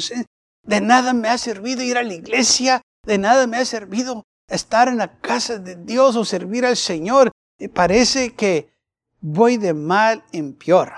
De 0.63 0.81
nada 0.81 1.13
me 1.13 1.29
ha 1.29 1.37
servido 1.37 1.83
ir 1.83 1.97
a 1.97 2.03
la 2.03 2.13
iglesia, 2.13 2.81
de 3.03 3.17
nada 3.17 3.47
me 3.47 3.55
ha 3.57 3.65
servido 3.65 4.23
estar 4.49 4.89
en 4.89 4.97
la 4.97 5.19
casa 5.19 5.57
de 5.57 5.75
Dios 5.75 6.17
o 6.17 6.25
servir 6.25 6.65
al 6.65 6.75
Señor. 6.75 7.31
Y 7.57 7.69
parece 7.69 8.33
que 8.33 8.73
voy 9.21 9.55
de 9.55 9.73
mal 9.73 10.25
en 10.33 10.53
peor. 10.53 10.91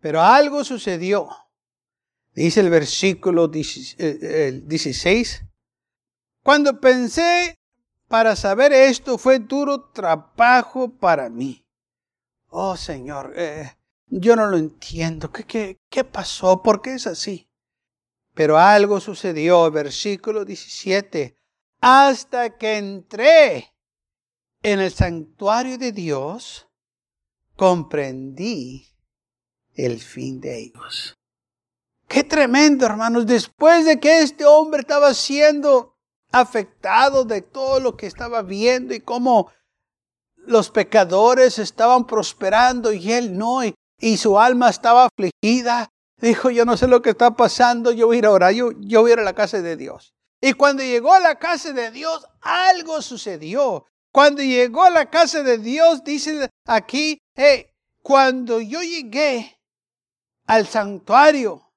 Pero 0.00 0.22
algo 0.22 0.62
sucedió. 0.62 1.28
Dice 2.34 2.60
el 2.60 2.70
versículo 2.70 3.48
16. 3.48 5.42
Cuando 6.48 6.80
pensé 6.80 7.58
para 8.08 8.34
saber 8.34 8.72
esto 8.72 9.18
fue 9.18 9.38
duro 9.38 9.90
trabajo 9.90 10.88
para 10.88 11.28
mí. 11.28 11.62
Oh 12.48 12.74
Señor, 12.74 13.34
eh, 13.36 13.76
yo 14.06 14.34
no 14.34 14.46
lo 14.46 14.56
entiendo. 14.56 15.30
¿Qué, 15.30 15.44
qué, 15.44 15.76
qué 15.90 16.04
pasó? 16.04 16.62
¿Por 16.62 16.80
qué 16.80 16.94
es 16.94 17.06
así? 17.06 17.50
Pero 18.32 18.56
algo 18.56 18.98
sucedió, 18.98 19.70
versículo 19.70 20.46
17, 20.46 21.36
hasta 21.82 22.56
que 22.56 22.78
entré 22.78 23.74
en 24.62 24.80
el 24.80 24.90
santuario 24.90 25.76
de 25.76 25.92
Dios, 25.92 26.66
comprendí 27.56 28.88
el 29.74 30.00
fin 30.00 30.40
de 30.40 30.60
ellos. 30.60 31.18
Qué 32.06 32.24
tremendo, 32.24 32.86
hermanos. 32.86 33.26
Después 33.26 33.84
de 33.84 34.00
que 34.00 34.22
este 34.22 34.46
hombre 34.46 34.80
estaba 34.80 35.12
siendo 35.12 35.97
afectado 36.32 37.24
de 37.24 37.42
todo 37.42 37.80
lo 37.80 37.96
que 37.96 38.06
estaba 38.06 38.42
viendo 38.42 38.94
y 38.94 39.00
cómo 39.00 39.50
los 40.36 40.70
pecadores 40.70 41.58
estaban 41.58 42.06
prosperando 42.06 42.92
y 42.92 43.12
él 43.12 43.36
no, 43.36 43.60
y, 43.64 44.16
su 44.16 44.38
alma 44.38 44.70
estaba 44.70 45.06
afligida. 45.06 45.90
Dijo, 46.20 46.50
yo 46.50 46.64
no 46.64 46.76
sé 46.76 46.88
lo 46.88 47.02
que 47.02 47.10
está 47.10 47.36
pasando, 47.36 47.92
yo 47.92 48.06
voy 48.06 48.16
a 48.16 48.18
ir 48.18 48.26
a 48.26 48.30
orar, 48.30 48.52
yo, 48.52 48.70
yo 48.80 49.02
voy 49.02 49.10
a 49.10 49.14
ir 49.14 49.20
a 49.20 49.24
la 49.24 49.34
casa 49.34 49.62
de 49.62 49.76
Dios. 49.76 50.14
Y 50.40 50.52
cuando 50.52 50.82
llegó 50.82 51.12
a 51.12 51.20
la 51.20 51.38
casa 51.38 51.72
de 51.72 51.90
Dios, 51.90 52.26
algo 52.40 53.02
sucedió. 53.02 53.86
Cuando 54.12 54.42
llegó 54.42 54.84
a 54.84 54.90
la 54.90 55.10
casa 55.10 55.42
de 55.42 55.58
Dios, 55.58 56.02
dice 56.02 56.50
aquí, 56.64 57.20
hey, 57.34 57.66
cuando 58.02 58.60
yo 58.60 58.80
llegué 58.82 59.60
al 60.46 60.66
santuario, 60.66 61.72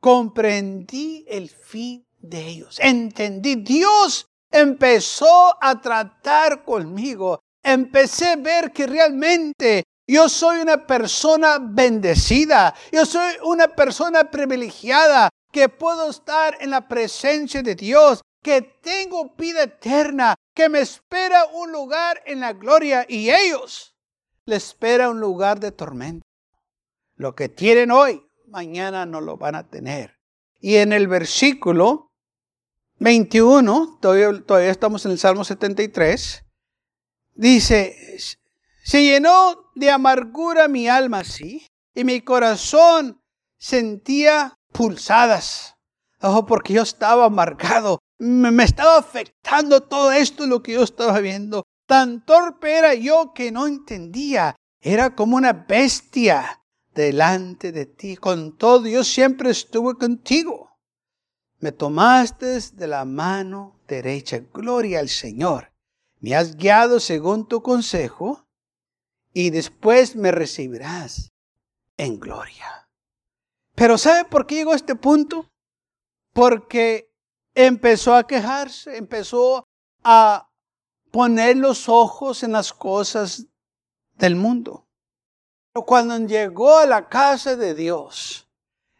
comprendí 0.00 1.24
el 1.28 1.48
fin 1.48 2.05
de 2.28 2.46
ellos. 2.46 2.78
Entendí, 2.80 3.56
Dios 3.56 4.26
empezó 4.50 5.56
a 5.60 5.80
tratar 5.80 6.64
conmigo. 6.64 7.40
Empecé 7.62 8.28
a 8.28 8.36
ver 8.36 8.72
que 8.72 8.86
realmente 8.86 9.84
yo 10.06 10.28
soy 10.28 10.60
una 10.60 10.86
persona 10.86 11.58
bendecida. 11.60 12.74
Yo 12.92 13.04
soy 13.04 13.34
una 13.44 13.68
persona 13.68 14.30
privilegiada 14.30 15.30
que 15.50 15.68
puedo 15.68 16.10
estar 16.10 16.56
en 16.60 16.70
la 16.70 16.86
presencia 16.86 17.62
de 17.62 17.74
Dios, 17.74 18.22
que 18.42 18.62
tengo 18.62 19.34
vida 19.36 19.64
eterna, 19.64 20.34
que 20.54 20.68
me 20.68 20.80
espera 20.80 21.46
un 21.46 21.72
lugar 21.72 22.22
en 22.26 22.40
la 22.40 22.52
gloria 22.52 23.04
y 23.08 23.30
ellos 23.30 23.94
les 24.44 24.64
espera 24.64 25.10
un 25.10 25.18
lugar 25.18 25.58
de 25.58 25.72
tormento. 25.72 26.24
Lo 27.16 27.34
que 27.34 27.48
tienen 27.48 27.90
hoy, 27.90 28.22
mañana 28.46 29.06
no 29.06 29.20
lo 29.20 29.36
van 29.36 29.56
a 29.56 29.68
tener. 29.68 30.16
Y 30.60 30.76
en 30.76 30.92
el 30.92 31.08
versículo 31.08 32.05
21, 32.98 33.98
todavía, 34.00 34.70
estamos 34.70 35.04
en 35.04 35.12
el 35.12 35.18
Salmo 35.18 35.44
73, 35.44 36.44
dice, 37.34 37.94
se 38.82 39.02
llenó 39.02 39.70
de 39.74 39.90
amargura 39.90 40.66
mi 40.66 40.88
alma, 40.88 41.22
sí, 41.22 41.66
y 41.94 42.04
mi 42.04 42.22
corazón 42.22 43.20
sentía 43.58 44.54
pulsadas. 44.72 45.74
Ojo, 46.22 46.46
porque 46.46 46.72
yo 46.72 46.82
estaba 46.82 47.26
amargado, 47.26 47.98
me, 48.18 48.50
me 48.50 48.64
estaba 48.64 48.96
afectando 48.96 49.82
todo 49.82 50.12
esto 50.12 50.46
lo 50.46 50.62
que 50.62 50.72
yo 50.72 50.82
estaba 50.82 51.20
viendo. 51.20 51.64
Tan 51.86 52.24
torpe 52.24 52.78
era 52.78 52.94
yo 52.94 53.32
que 53.34 53.52
no 53.52 53.66
entendía. 53.66 54.56
Era 54.80 55.14
como 55.14 55.36
una 55.36 55.52
bestia 55.52 56.62
delante 56.94 57.70
de 57.72 57.86
ti. 57.86 58.16
Con 58.16 58.56
todo, 58.56 58.86
yo 58.88 59.04
siempre 59.04 59.50
estuve 59.50 59.94
contigo 59.94 60.75
me 61.58 61.72
tomaste 61.72 62.60
de 62.60 62.86
la 62.86 63.04
mano 63.04 63.80
derecha. 63.86 64.40
Gloria 64.52 65.00
al 65.00 65.08
Señor. 65.08 65.72
Me 66.20 66.34
has 66.34 66.56
guiado 66.56 67.00
según 67.00 67.46
tu 67.46 67.62
consejo 67.62 68.46
y 69.32 69.50
después 69.50 70.16
me 70.16 70.32
recibirás 70.32 71.32
en 71.96 72.18
gloria. 72.18 72.88
Pero 73.74 73.98
¿sabe 73.98 74.24
por 74.24 74.46
qué 74.46 74.56
llegó 74.56 74.72
a 74.72 74.76
este 74.76 74.94
punto? 74.94 75.50
Porque 76.32 77.10
empezó 77.54 78.14
a 78.14 78.26
quejarse, 78.26 78.96
empezó 78.96 79.66
a 80.02 80.50
poner 81.10 81.56
los 81.56 81.88
ojos 81.88 82.42
en 82.42 82.52
las 82.52 82.72
cosas 82.72 83.46
del 84.14 84.36
mundo. 84.36 84.86
Pero 85.72 85.84
cuando 85.84 86.18
llegó 86.18 86.78
a 86.78 86.86
la 86.86 87.08
casa 87.08 87.56
de 87.56 87.74
Dios, 87.74 88.48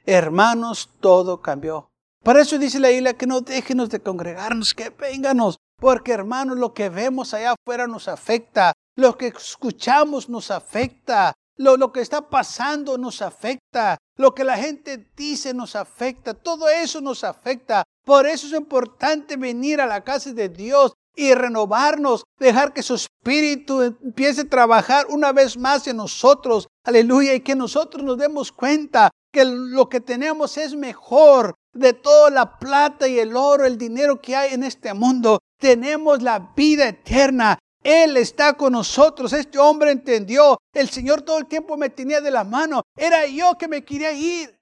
hermanos, 0.04 0.90
todo 1.00 1.40
cambió. 1.40 1.90
Por 2.26 2.36
eso 2.38 2.58
dice 2.58 2.80
la 2.80 2.90
isla 2.90 3.14
que 3.14 3.24
no 3.24 3.40
déjenos 3.40 3.88
de 3.88 4.00
congregarnos, 4.00 4.74
que 4.74 4.90
vénganos, 4.90 5.58
porque 5.78 6.10
hermanos, 6.10 6.58
lo 6.58 6.74
que 6.74 6.88
vemos 6.88 7.32
allá 7.32 7.52
afuera 7.52 7.86
nos 7.86 8.08
afecta, 8.08 8.72
lo 8.96 9.16
que 9.16 9.28
escuchamos 9.28 10.28
nos 10.28 10.50
afecta, 10.50 11.34
lo, 11.56 11.76
lo, 11.76 11.92
que 11.92 12.00
está 12.00 12.28
pasando 12.28 12.98
nos 12.98 13.22
afecta, 13.22 13.98
lo 14.16 14.34
que 14.34 14.42
la 14.42 14.56
gente 14.56 15.08
dice 15.16 15.54
nos 15.54 15.76
afecta, 15.76 16.34
todo 16.34 16.68
eso 16.68 17.00
nos 17.00 17.22
afecta. 17.22 17.84
Por 18.04 18.26
eso 18.26 18.48
es 18.48 18.54
importante 18.54 19.36
venir 19.36 19.80
a 19.80 19.86
la 19.86 20.02
casa 20.02 20.32
de 20.32 20.48
Dios 20.48 20.94
y 21.14 21.32
renovarnos, 21.32 22.24
dejar 22.40 22.72
que 22.72 22.82
su 22.82 22.96
espíritu 22.96 23.82
empiece 23.82 24.40
a 24.40 24.48
trabajar 24.48 25.06
una 25.10 25.30
vez 25.30 25.56
más 25.56 25.86
en 25.86 25.98
nosotros. 25.98 26.66
Aleluya, 26.84 27.34
y 27.34 27.40
que 27.40 27.54
nosotros 27.54 28.02
nos 28.02 28.18
demos 28.18 28.50
cuenta 28.50 29.12
que 29.32 29.44
lo 29.44 29.88
que 29.88 30.00
tenemos 30.00 30.56
es 30.56 30.74
mejor 30.74 31.54
de 31.76 31.92
toda 31.92 32.30
la 32.30 32.58
plata 32.58 33.08
y 33.08 33.18
el 33.18 33.36
oro, 33.36 33.64
el 33.64 33.78
dinero 33.78 34.20
que 34.20 34.36
hay 34.36 34.54
en 34.54 34.64
este 34.64 34.92
mundo. 34.94 35.40
Tenemos 35.58 36.22
la 36.22 36.52
vida 36.56 36.88
eterna. 36.88 37.58
Él 37.82 38.16
está 38.16 38.54
con 38.54 38.72
nosotros. 38.72 39.32
Este 39.32 39.58
hombre 39.58 39.90
entendió. 39.90 40.58
El 40.72 40.88
Señor 40.88 41.22
todo 41.22 41.38
el 41.38 41.46
tiempo 41.46 41.76
me 41.76 41.90
tenía 41.90 42.20
de 42.20 42.30
la 42.30 42.44
mano. 42.44 42.82
Era 42.96 43.26
yo 43.26 43.56
que 43.58 43.68
me 43.68 43.84
quería 43.84 44.12
ir. 44.12 44.58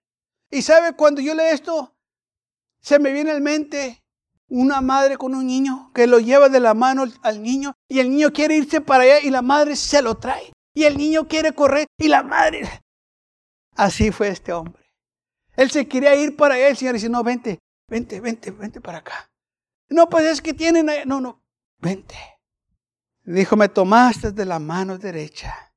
Y 0.50 0.62
sabe, 0.62 0.94
cuando 0.94 1.20
yo 1.20 1.34
leo 1.34 1.46
esto, 1.46 1.94
se 2.80 2.98
me 2.98 3.12
viene 3.12 3.32
en 3.32 3.42
mente 3.42 4.04
una 4.48 4.80
madre 4.80 5.16
con 5.16 5.34
un 5.34 5.46
niño 5.46 5.90
que 5.94 6.06
lo 6.06 6.18
lleva 6.18 6.48
de 6.48 6.60
la 6.60 6.74
mano 6.74 7.04
al 7.22 7.42
niño 7.42 7.74
y 7.88 7.98
el 7.98 8.10
niño 8.10 8.32
quiere 8.32 8.56
irse 8.56 8.80
para 8.80 9.04
allá 9.04 9.20
y 9.20 9.30
la 9.30 9.42
madre 9.42 9.74
se 9.74 10.02
lo 10.02 10.16
trae. 10.16 10.52
Y 10.74 10.84
el 10.84 10.96
niño 10.96 11.26
quiere 11.26 11.52
correr 11.52 11.86
y 11.98 12.08
la 12.08 12.22
madre 12.22 12.68
Así 13.76 14.10
fue 14.10 14.28
este 14.28 14.52
hombre. 14.52 14.83
Él 15.56 15.70
se 15.70 15.86
quería 15.86 16.14
ir 16.14 16.36
para 16.36 16.54
allá. 16.54 16.68
El 16.68 16.76
Señor 16.76 16.94
dice, 16.94 17.08
no, 17.08 17.22
vente, 17.22 17.58
vente, 17.88 18.20
vente, 18.20 18.50
vente 18.50 18.80
para 18.80 18.98
acá. 18.98 19.30
No, 19.88 20.08
pues 20.08 20.24
es 20.24 20.42
que 20.42 20.54
tienen, 20.54 20.88
no, 21.06 21.20
no, 21.20 21.42
vente. 21.78 22.16
Dijo, 23.24 23.56
me 23.56 23.68
tomaste 23.68 24.32
de 24.32 24.44
la 24.44 24.58
mano 24.58 24.98
derecha. 24.98 25.72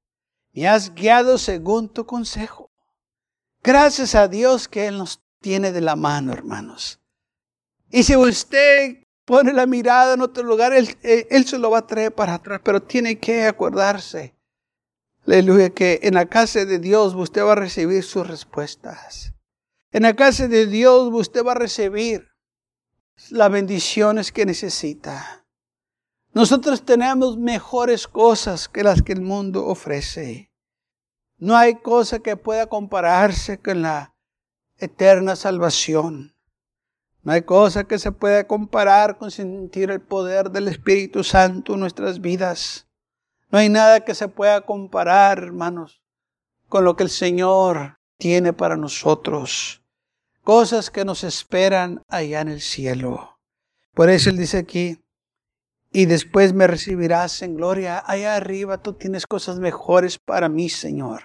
Me 0.54 0.68
has 0.68 0.94
guiado 0.94 1.38
según 1.38 1.90
tu 1.90 2.06
consejo. 2.06 2.72
Gracias 3.64 4.16
a 4.16 4.28
Dios 4.28 4.68
que 4.68 4.88
Él 4.88 4.98
nos 4.98 5.22
tiene 5.42 5.72
de 5.72 5.82
la 5.82 5.96
mano, 5.96 6.34
hermanos. 6.34 7.00
Y 7.90 8.04
si 8.04 8.16
usted 8.16 9.04
pone 9.26 9.54
la 9.54 9.66
mirada 9.66 10.16
en 10.16 10.22
otro 10.22 10.44
lugar, 10.44 10.74
Él, 10.74 10.98
él 11.04 11.46
se 11.46 11.58
lo 11.58 11.70
va 11.70 11.80
a 11.80 11.88
traer 11.88 12.14
para 12.14 12.36
atrás, 12.36 12.62
pero 12.64 12.82
tiene 12.82 13.20
que 13.20 13.46
acordarse 13.46 14.38
Aleluya, 15.28 15.72
que 15.72 16.00
en 16.04 16.14
la 16.14 16.26
casa 16.26 16.64
de 16.64 16.80
Dios 16.80 17.14
usted 17.14 17.44
va 17.44 17.52
a 17.52 17.56
recibir 17.56 18.02
sus 18.02 18.26
respuestas. 18.26 19.34
En 19.92 20.04
la 20.04 20.16
casa 20.16 20.48
de 20.48 20.68
Dios 20.68 21.10
usted 21.14 21.46
va 21.46 21.54
a 21.54 21.56
recibir 21.56 22.28
las 23.30 23.50
bendiciones 23.50 24.32
que 24.32 24.46
necesita. 24.46 25.46
Nosotros 26.34 26.84
tenemos 26.86 27.38
mejores 27.38 28.08
cosas 28.08 28.68
que 28.68 28.84
las 28.84 29.02
que 29.02 29.14
el 29.14 29.22
mundo 29.22 29.66
ofrece. 29.66 30.52
No 31.38 31.56
hay 31.56 31.76
cosa 31.76 32.20
que 32.20 32.36
pueda 32.36 32.68
compararse 32.68 33.60
con 33.60 33.82
la 33.82 34.14
eterna 34.78 35.36
salvación. 35.36 36.36
No 37.24 37.32
hay 37.32 37.44
cosa 37.44 37.86
que 37.86 37.98
se 37.98 38.12
pueda 38.12 38.46
comparar 38.46 39.18
con 39.18 39.32
sentir 39.32 39.90
el 39.90 40.02
poder 40.02 40.52
del 40.52 40.68
Espíritu 40.68 41.24
Santo 41.24 41.74
en 41.74 41.80
nuestras 41.80 42.22
vidas. 42.22 42.88
No 43.50 43.60
hay 43.60 43.70
nada 43.70 44.02
que 44.02 44.14
se 44.14 44.28
pueda 44.28 44.62
comparar, 44.62 45.40
hermanos, 45.40 46.02
con 46.68 46.84
lo 46.84 46.96
que 46.96 47.04
el 47.04 47.10
Señor 47.10 47.97
tiene 48.18 48.54
para 48.54 48.76
nosotros. 48.78 49.82
cosas 50.44 50.90
que 50.90 51.04
nos 51.04 51.26
esperan 51.26 52.02
allá 52.08 52.40
en 52.40 52.48
el 52.48 52.62
cielo. 52.62 53.38
Por 53.94 54.10
eso 54.10 54.30
Él 54.30 54.38
dice 54.38 54.58
aquí, 54.60 54.98
y 55.92 56.06
después 56.06 56.54
me 56.54 56.68
recibirás 56.68 57.42
en 57.42 57.56
gloria. 57.56 58.02
Allá 58.06 58.36
arriba 58.36 58.78
tú 58.78 58.94
tienes 58.94 59.28
cosas 59.28 59.60
mejores 59.60 60.20
para 60.20 60.48
mí, 60.48 60.70
Señor. 60.70 61.24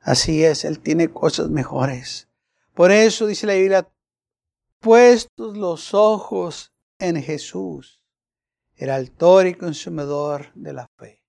Así 0.00 0.44
es, 0.44 0.64
Él 0.64 0.80
tiene 0.80 1.10
cosas 1.10 1.50
mejores. 1.50 2.28
Por 2.72 2.90
eso 2.90 3.26
dice 3.26 3.46
la 3.46 3.54
Biblia, 3.54 3.88
puestos 4.80 5.56
los 5.56 5.92
ojos 5.92 6.72
en 6.98 7.22
Jesús, 7.22 8.00
el 8.76 8.90
autor 8.90 9.46
y 9.46 9.54
consumidor 9.54 10.52
de 10.54 10.72
la 10.72 10.88
fe. 10.96 11.22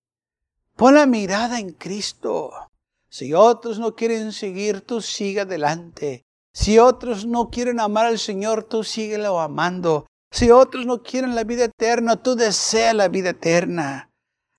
Pon 0.75 0.95
la 0.95 1.05
mirada 1.05 1.59
en 1.59 1.73
Cristo. 1.73 2.68
Si 3.09 3.33
otros 3.33 3.79
no 3.79 3.95
quieren 3.95 4.31
seguir, 4.31 4.81
tú 4.81 5.01
sigue 5.01 5.41
adelante. 5.41 6.25
Si 6.53 6.77
otros 6.77 7.25
no 7.25 7.49
quieren 7.49 7.79
amar 7.79 8.05
al 8.05 8.19
Señor, 8.19 8.63
tú 8.63 8.83
síguelo 8.83 9.39
amando. 9.39 10.05
Si 10.31 10.51
otros 10.51 10.85
no 10.85 11.01
quieren 11.01 11.33
la 11.33 11.43
vida 11.43 11.65
eterna, 11.65 12.21
tú 12.21 12.35
deseas 12.35 12.93
la 12.93 13.07
vida 13.07 13.31
eterna. 13.31 14.11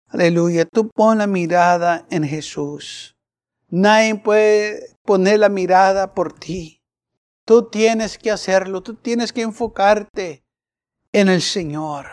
Aleluya. 0.08 0.64
Tú 0.64 0.88
pon 0.88 1.18
la 1.18 1.28
mirada 1.28 2.06
en 2.10 2.24
Jesús. 2.24 3.16
Nadie 3.68 4.16
puede 4.16 4.96
poner 5.04 5.38
la 5.38 5.48
mirada 5.48 6.14
por 6.14 6.32
ti. 6.32 6.82
Tú 7.44 7.68
tienes 7.70 8.18
que 8.18 8.32
hacerlo. 8.32 8.82
Tú 8.82 8.94
tienes 8.94 9.32
que 9.32 9.42
enfocarte 9.42 10.42
en 11.12 11.28
el 11.28 11.42
Señor. 11.42 12.06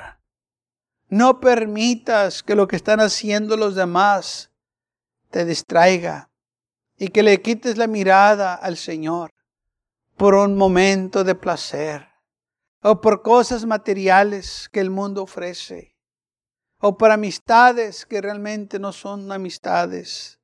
No 1.10 1.39
permitas 1.39 2.43
que 2.43 2.54
lo 2.54 2.67
que 2.67 2.76
están 2.76 3.00
haciendo 3.00 3.58
los 3.58 3.73
demás 3.73 4.52
te 5.32 5.45
distraiga 5.45 6.27
y 6.97 7.10
que 7.10 7.23
le 7.23 7.41
quites 7.41 7.77
la 7.77 7.88
mirada 7.88 8.55
al 8.55 8.77
Señor 8.77 9.31
por 10.15 10.33
un 10.33 10.57
momento 10.57 11.23
de 11.23 11.36
placer 11.36 12.07
o 12.81 13.01
por 13.01 13.21
cosas 13.21 13.65
materiales 13.65 14.69
que 14.71 14.79
el 14.79 14.89
mundo 14.89 15.23
ofrece, 15.23 15.95
o 16.79 16.97
por 16.97 17.12
amistades 17.12 18.05
que 18.05 18.21
realmente 18.21 18.79
no 18.79 18.93
son 18.93 19.31
amistades, 19.31 20.39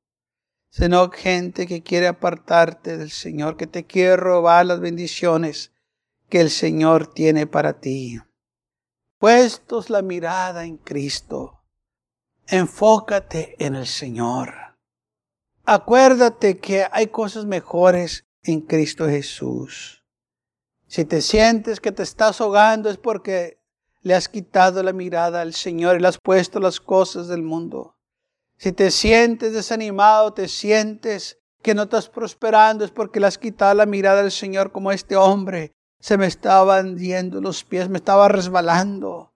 sino 0.70 1.10
gente 1.12 1.68
que 1.68 1.84
quiere 1.84 2.08
apartarte 2.08 2.98
del 2.98 3.12
Señor, 3.12 3.56
que 3.56 3.68
te 3.68 3.86
quiere 3.86 4.18
robar 4.18 4.66
las 4.66 4.80
bendiciones 4.80 5.72
que 6.30 6.42
el 6.42 6.50
Señor 6.50 7.14
tiene 7.14 7.46
para 7.46 7.80
ti. 7.80 8.20
Puestos 9.20 9.90
la 9.90 10.02
mirada 10.02 10.66
en 10.66 10.78
Cristo, 10.78 11.64
enfócate 12.48 13.56
en 13.64 13.76
el 13.76 13.88
Señor. 13.88 14.63
Acuérdate 15.66 16.60
que 16.60 16.86
hay 16.92 17.08
cosas 17.08 17.46
mejores 17.46 18.26
en 18.44 18.60
Cristo 18.60 19.08
Jesús. 19.08 20.04
Si 20.88 21.06
te 21.06 21.22
sientes 21.22 21.80
que 21.80 21.94
te 21.94 22.04
estás 22.04 22.42
ahogando 22.42 22.90
es 22.90 22.98
porque 22.98 23.60
le 24.02 24.14
has 24.14 24.28
quitado 24.28 24.84
la 24.84 24.92
mirada 24.92 25.40
al 25.40 25.54
Señor 25.54 25.96
y 25.96 26.00
le 26.02 26.10
has 26.10 26.18
puesto 26.18 26.60
las 26.60 26.82
cosas 26.82 27.30
del 27.30 27.44
mundo. 27.44 27.96
Si 28.58 28.74
te 28.74 28.92
sientes 28.92 29.54
desanimado, 29.54 30.34
te 30.34 30.50
sientes 30.50 31.40
que 31.62 31.74
no 31.74 31.84
estás 31.84 32.10
prosperando 32.10 32.84
es 32.84 32.92
porque 32.92 33.22
le 33.22 33.28
has 33.28 33.38
quitado 33.38 33.74
la 33.74 33.86
mirada 33.86 34.20
al 34.20 34.32
Señor 34.32 34.74
como 34.74 34.92
este 34.92 35.16
hombre. 35.16 35.72
Se 36.02 36.18
me 36.18 36.28
estaban 36.28 36.98
yendo 36.98 37.40
los 37.40 37.64
pies, 37.64 37.88
me 37.88 38.00
estaba 38.00 38.28
resbalando. 38.28 39.34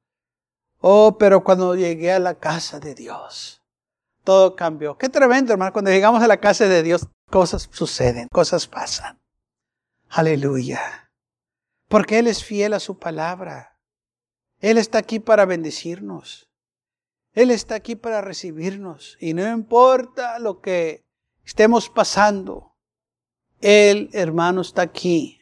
Oh, 0.81 1.17
pero 1.17 1.45
cuando 1.45 1.73
llegué 1.73 2.11
a 2.11 2.19
la 2.19 2.35
casa 2.35 2.81
de 2.81 2.93
Dios, 2.93 3.56
todo 4.27 4.55
cambió. 4.57 4.97
Qué 4.97 5.07
tremendo, 5.07 5.53
hermano. 5.53 5.71
Cuando 5.71 5.89
llegamos 5.89 6.21
a 6.21 6.27
la 6.27 6.37
casa 6.37 6.67
de 6.67 6.83
Dios, 6.83 7.07
cosas 7.29 7.69
suceden, 7.71 8.27
cosas 8.29 8.67
pasan. 8.67 9.17
Aleluya 10.09 11.07
porque 11.87 12.19
Él 12.19 12.27
es 12.27 12.43
fiel 12.43 12.73
a 12.73 12.79
su 12.79 12.99
palabra. 12.99 13.79
Él 14.59 14.77
está 14.77 14.99
aquí 14.99 15.19
para 15.19 15.45
bendecirnos. 15.45 16.49
Él 17.33 17.51
está 17.51 17.75
aquí 17.75 17.95
para 17.95 18.21
recibirnos. 18.21 19.17
Y 19.19 19.33
no 19.33 19.47
importa 19.49 20.39
lo 20.39 20.59
que 20.59 21.05
estemos 21.45 21.89
pasando, 21.89 22.75
Él, 23.61 24.09
hermano, 24.13 24.61
está 24.61 24.81
aquí 24.81 25.41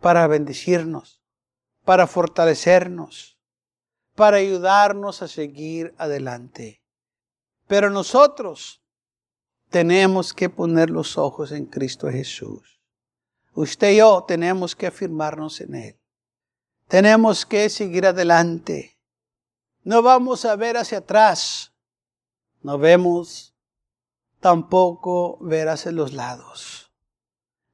para 0.00 0.26
bendecirnos, 0.26 1.22
para 1.84 2.06
fortalecernos, 2.06 3.38
para 4.14 4.38
ayudarnos 4.38 5.22
a 5.22 5.28
seguir 5.28 5.94
adelante. 5.98 6.79
Pero 7.70 7.88
nosotros 7.88 8.82
tenemos 9.68 10.34
que 10.34 10.50
poner 10.50 10.90
los 10.90 11.16
ojos 11.16 11.52
en 11.52 11.66
Cristo 11.66 12.10
Jesús. 12.10 12.80
Usted 13.54 13.92
y 13.92 13.98
yo 13.98 14.24
tenemos 14.26 14.74
que 14.74 14.88
afirmarnos 14.88 15.60
en 15.60 15.76
Él. 15.76 16.00
Tenemos 16.88 17.46
que 17.46 17.70
seguir 17.70 18.06
adelante. 18.06 18.98
No 19.84 20.02
vamos 20.02 20.44
a 20.44 20.56
ver 20.56 20.78
hacia 20.78 20.98
atrás. 20.98 21.72
No 22.60 22.76
vemos 22.76 23.54
tampoco 24.40 25.38
ver 25.40 25.68
hacia 25.68 25.92
los 25.92 26.12
lados. 26.12 26.90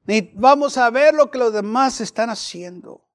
Ni 0.05 0.21
vamos 0.35 0.77
a 0.77 0.91
ver 0.91 1.15
lo 1.15 1.31
que 1.31 1.39
los 1.39 1.51
demás 1.51 2.01
están 2.01 2.29
haciendo. 2.29 3.09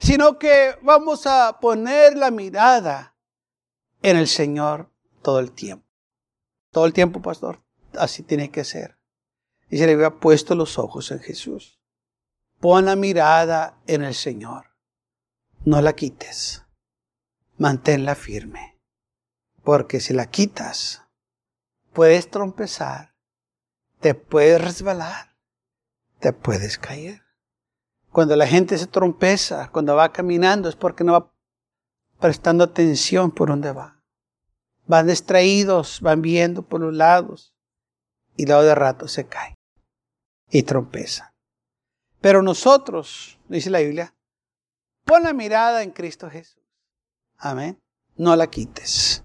Sino 0.00 0.36
que 0.36 0.74
vamos 0.82 1.28
a 1.28 1.60
poner 1.60 2.16
la 2.16 2.32
mirada 2.32 3.14
en 4.02 4.16
el 4.16 4.26
Señor 4.26 4.90
todo 5.22 5.38
el 5.38 5.52
tiempo. 5.52 5.91
Todo 6.72 6.86
el 6.86 6.92
tiempo, 6.92 7.22
pastor. 7.22 7.62
Así 7.94 8.24
tiene 8.24 8.50
que 8.50 8.64
ser 8.64 8.98
y 9.72 9.78
se 9.78 9.86
le 9.86 9.94
había 9.94 10.10
puesto 10.10 10.54
los 10.54 10.78
ojos 10.78 11.10
en 11.12 11.20
Jesús. 11.20 11.80
Pon 12.60 12.84
la 12.84 12.94
mirada 12.94 13.78
en 13.86 14.02
el 14.02 14.14
Señor. 14.14 14.66
No 15.64 15.80
la 15.80 15.94
quites. 15.94 16.62
Manténla 17.56 18.14
firme. 18.14 18.78
Porque 19.64 19.98
si 19.98 20.12
la 20.12 20.26
quitas, 20.26 21.04
puedes 21.94 22.30
trompezar, 22.30 23.14
te 24.00 24.14
puedes 24.14 24.60
resbalar, 24.62 25.38
te 26.18 26.34
puedes 26.34 26.76
caer. 26.76 27.22
Cuando 28.10 28.36
la 28.36 28.46
gente 28.46 28.76
se 28.76 28.86
trompeza, 28.86 29.70
cuando 29.72 29.96
va 29.96 30.12
caminando, 30.12 30.68
es 30.68 30.76
porque 30.76 31.02
no 31.02 31.14
va 31.14 31.32
prestando 32.20 32.64
atención 32.64 33.30
por 33.30 33.48
dónde 33.48 33.72
va. 33.72 33.91
Van 34.86 35.06
distraídos, 35.06 36.00
van 36.00 36.22
viendo 36.22 36.62
por 36.62 36.80
los 36.80 36.94
lados 36.94 37.54
y 38.36 38.46
luego 38.46 38.62
de 38.62 38.74
rato 38.74 39.08
se 39.08 39.26
caen 39.26 39.54
y 40.50 40.62
trompeza. 40.62 41.32
Pero 42.20 42.42
nosotros, 42.42 43.38
dice 43.48 43.70
la 43.70 43.80
Biblia, 43.80 44.14
pon 45.04 45.22
la 45.24 45.32
mirada 45.32 45.82
en 45.82 45.90
Cristo 45.90 46.30
Jesús. 46.30 46.62
Amén. 47.38 47.78
No 48.16 48.36
la 48.36 48.46
quites. 48.46 49.24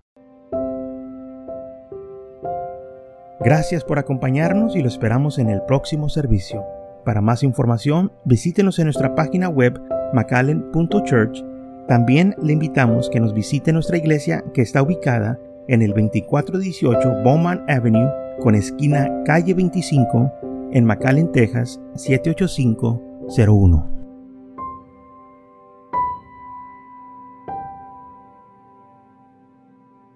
Gracias 3.39 3.83
por 3.83 3.99
acompañarnos 3.99 4.75
y 4.75 4.81
lo 4.81 4.87
esperamos 4.87 5.37
en 5.37 5.49
el 5.49 5.61
próximo 5.61 6.09
servicio. 6.09 6.65
Para 7.05 7.21
más 7.21 7.43
información, 7.43 8.11
visítenos 8.25 8.79
en 8.79 8.85
nuestra 8.85 9.13
página 9.13 9.47
web 9.47 9.79
macallen.church. 10.13 11.43
También 11.87 12.35
le 12.41 12.53
invitamos 12.53 13.09
que 13.09 13.19
nos 13.19 13.33
visite 13.33 13.71
nuestra 13.71 13.97
iglesia 13.97 14.43
que 14.53 14.61
está 14.61 14.81
ubicada 14.81 15.39
en 15.67 15.81
el 15.81 15.89
2418 15.89 17.23
Bowman 17.23 17.65
Avenue 17.67 18.09
con 18.39 18.55
esquina 18.55 19.09
calle 19.25 19.53
25 19.53 20.31
en 20.71 20.85
McAllen, 20.85 21.29
Texas 21.31 21.79
78501. 21.95 23.96